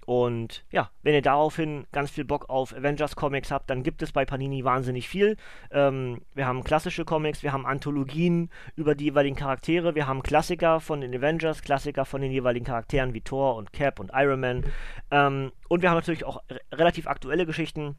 Und 0.05 0.65
ja, 0.71 0.89
wenn 1.03 1.13
ihr 1.13 1.21
daraufhin 1.21 1.85
ganz 1.91 2.11
viel 2.11 2.25
Bock 2.25 2.49
auf 2.49 2.75
Avengers 2.75 3.15
Comics 3.15 3.51
habt, 3.51 3.69
dann 3.69 3.83
gibt 3.83 4.01
es 4.01 4.11
bei 4.11 4.25
Panini 4.25 4.63
wahnsinnig 4.63 5.07
viel. 5.07 5.37
Ähm, 5.71 6.21
wir 6.33 6.47
haben 6.47 6.63
klassische 6.63 7.05
Comics, 7.05 7.43
wir 7.43 7.53
haben 7.53 7.65
Anthologien 7.65 8.49
über 8.75 8.95
die 8.95 9.05
jeweiligen 9.05 9.35
Charaktere, 9.35 9.93
wir 9.95 10.07
haben 10.07 10.23
Klassiker 10.23 10.79
von 10.79 11.01
den 11.01 11.15
Avengers, 11.15 11.61
Klassiker 11.61 12.05
von 12.05 12.21
den 12.21 12.31
jeweiligen 12.31 12.65
Charakteren 12.65 13.13
wie 13.13 13.21
Thor 13.21 13.50
und 13.55 13.73
Cap 13.73 13.99
und 13.99 14.11
Iron 14.13 14.39
Man. 14.39 14.65
Ähm, 15.11 15.51
und 15.69 15.81
wir 15.81 15.89
haben 15.89 15.97
natürlich 15.97 16.25
auch 16.25 16.41
relativ 16.71 17.07
aktuelle 17.07 17.45
Geschichten 17.45 17.95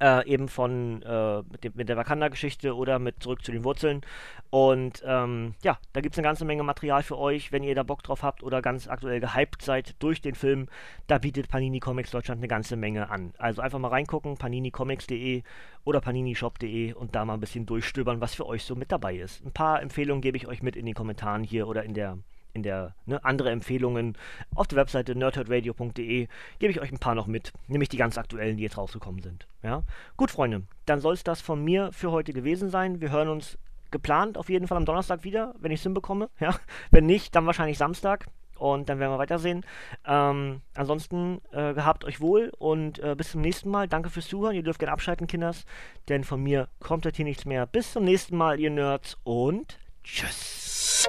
äh, 0.00 0.26
eben 0.26 0.48
von 0.48 1.02
äh, 1.02 1.42
mit, 1.50 1.64
dem, 1.64 1.72
mit, 1.74 1.88
der 1.88 1.96
Wakanda-Geschichte 1.96 2.74
oder 2.76 2.98
mit 2.98 3.22
Zurück 3.22 3.44
zu 3.44 3.52
den 3.52 3.64
Wurzeln. 3.64 4.02
Und 4.50 5.02
ähm, 5.04 5.54
ja, 5.62 5.78
da 5.92 6.00
gibt 6.00 6.14
es 6.14 6.18
eine 6.18 6.26
ganze 6.26 6.44
Menge 6.44 6.62
Material 6.62 7.02
für 7.02 7.18
euch, 7.18 7.52
wenn 7.52 7.62
ihr 7.62 7.74
da 7.74 7.82
Bock 7.82 8.02
drauf 8.02 8.22
habt 8.22 8.42
oder 8.42 8.62
ganz 8.62 8.88
aktuell 8.88 9.20
gehypt 9.20 9.62
seid 9.62 9.96
durch 10.02 10.20
den 10.20 10.34
Film. 10.34 10.68
Da 11.06 11.18
bietet 11.18 11.48
Panini 11.48 11.80
Comics 11.80 12.10
Deutschland 12.10 12.38
eine 12.38 12.48
ganze 12.48 12.76
Menge 12.76 13.10
an. 13.10 13.34
Also 13.38 13.60
einfach 13.60 13.78
mal 13.78 13.88
reingucken, 13.88 14.36
paninicomics.de 14.36 15.42
oder 15.84 16.00
paninishop.de 16.00 16.92
und 16.92 17.14
da 17.14 17.24
mal 17.24 17.34
ein 17.34 17.40
bisschen 17.40 17.66
durchstöbern, 17.66 18.20
was 18.20 18.34
für 18.34 18.46
euch 18.46 18.64
so 18.64 18.74
mit 18.74 18.92
dabei 18.92 19.16
ist. 19.16 19.44
Ein 19.44 19.52
paar 19.52 19.82
Empfehlungen 19.82 20.22
gebe 20.22 20.36
ich 20.36 20.46
euch 20.46 20.62
mit 20.62 20.76
in 20.76 20.86
den 20.86 20.94
Kommentaren 20.94 21.44
hier 21.44 21.66
oder 21.68 21.82
in 21.82 21.94
der 21.94 22.18
in 22.52 22.62
der 22.62 22.94
ne, 23.06 23.22
andere 23.24 23.50
Empfehlungen 23.50 24.16
auf 24.54 24.66
der 24.66 24.76
Webseite 24.76 25.14
nerdherdradio.de 25.14 26.28
gebe 26.58 26.72
ich 26.72 26.80
euch 26.80 26.92
ein 26.92 26.98
paar 26.98 27.14
noch 27.14 27.26
mit, 27.26 27.52
nämlich 27.66 27.88
die 27.88 27.96
ganz 27.96 28.18
aktuellen, 28.18 28.56
die 28.56 28.62
jetzt 28.62 28.78
rausgekommen 28.78 29.22
sind. 29.22 29.46
Ja? 29.62 29.82
Gut, 30.16 30.30
Freunde, 30.30 30.62
dann 30.86 31.00
soll 31.00 31.14
es 31.14 31.24
das 31.24 31.40
von 31.40 31.62
mir 31.62 31.90
für 31.92 32.10
heute 32.10 32.32
gewesen 32.32 32.70
sein. 32.70 33.00
Wir 33.00 33.10
hören 33.10 33.28
uns 33.28 33.58
geplant 33.90 34.36
auf 34.36 34.48
jeden 34.48 34.66
Fall 34.66 34.76
am 34.76 34.84
Donnerstag 34.84 35.24
wieder, 35.24 35.54
wenn 35.58 35.72
ich 35.72 35.80
es 35.80 35.84
hinbekomme. 35.84 36.28
Ja? 36.40 36.54
Wenn 36.90 37.06
nicht, 37.06 37.34
dann 37.34 37.46
wahrscheinlich 37.46 37.78
Samstag. 37.78 38.26
Und 38.58 38.88
dann 38.88 38.98
werden 38.98 39.12
wir 39.12 39.18
weitersehen. 39.18 39.64
Ähm, 40.04 40.62
ansonsten 40.74 41.40
äh, 41.52 41.74
gehabt 41.74 42.04
euch 42.04 42.20
wohl 42.20 42.50
und 42.58 42.98
äh, 42.98 43.14
bis 43.14 43.30
zum 43.30 43.40
nächsten 43.40 43.70
Mal. 43.70 43.86
Danke 43.86 44.10
fürs 44.10 44.26
Zuhören. 44.26 44.56
Ihr 44.56 44.64
dürft 44.64 44.80
gerne 44.80 44.92
abschalten, 44.92 45.28
Kinders, 45.28 45.64
denn 46.08 46.24
von 46.24 46.42
mir 46.42 46.68
kommt 46.80 47.06
heute 47.06 47.16
hier 47.16 47.24
nichts 47.24 47.44
mehr. 47.44 47.66
Bis 47.66 47.92
zum 47.92 48.04
nächsten 48.04 48.36
Mal, 48.36 48.58
ihr 48.58 48.70
Nerds 48.70 49.16
und 49.22 49.78
tschüss. 50.02 51.08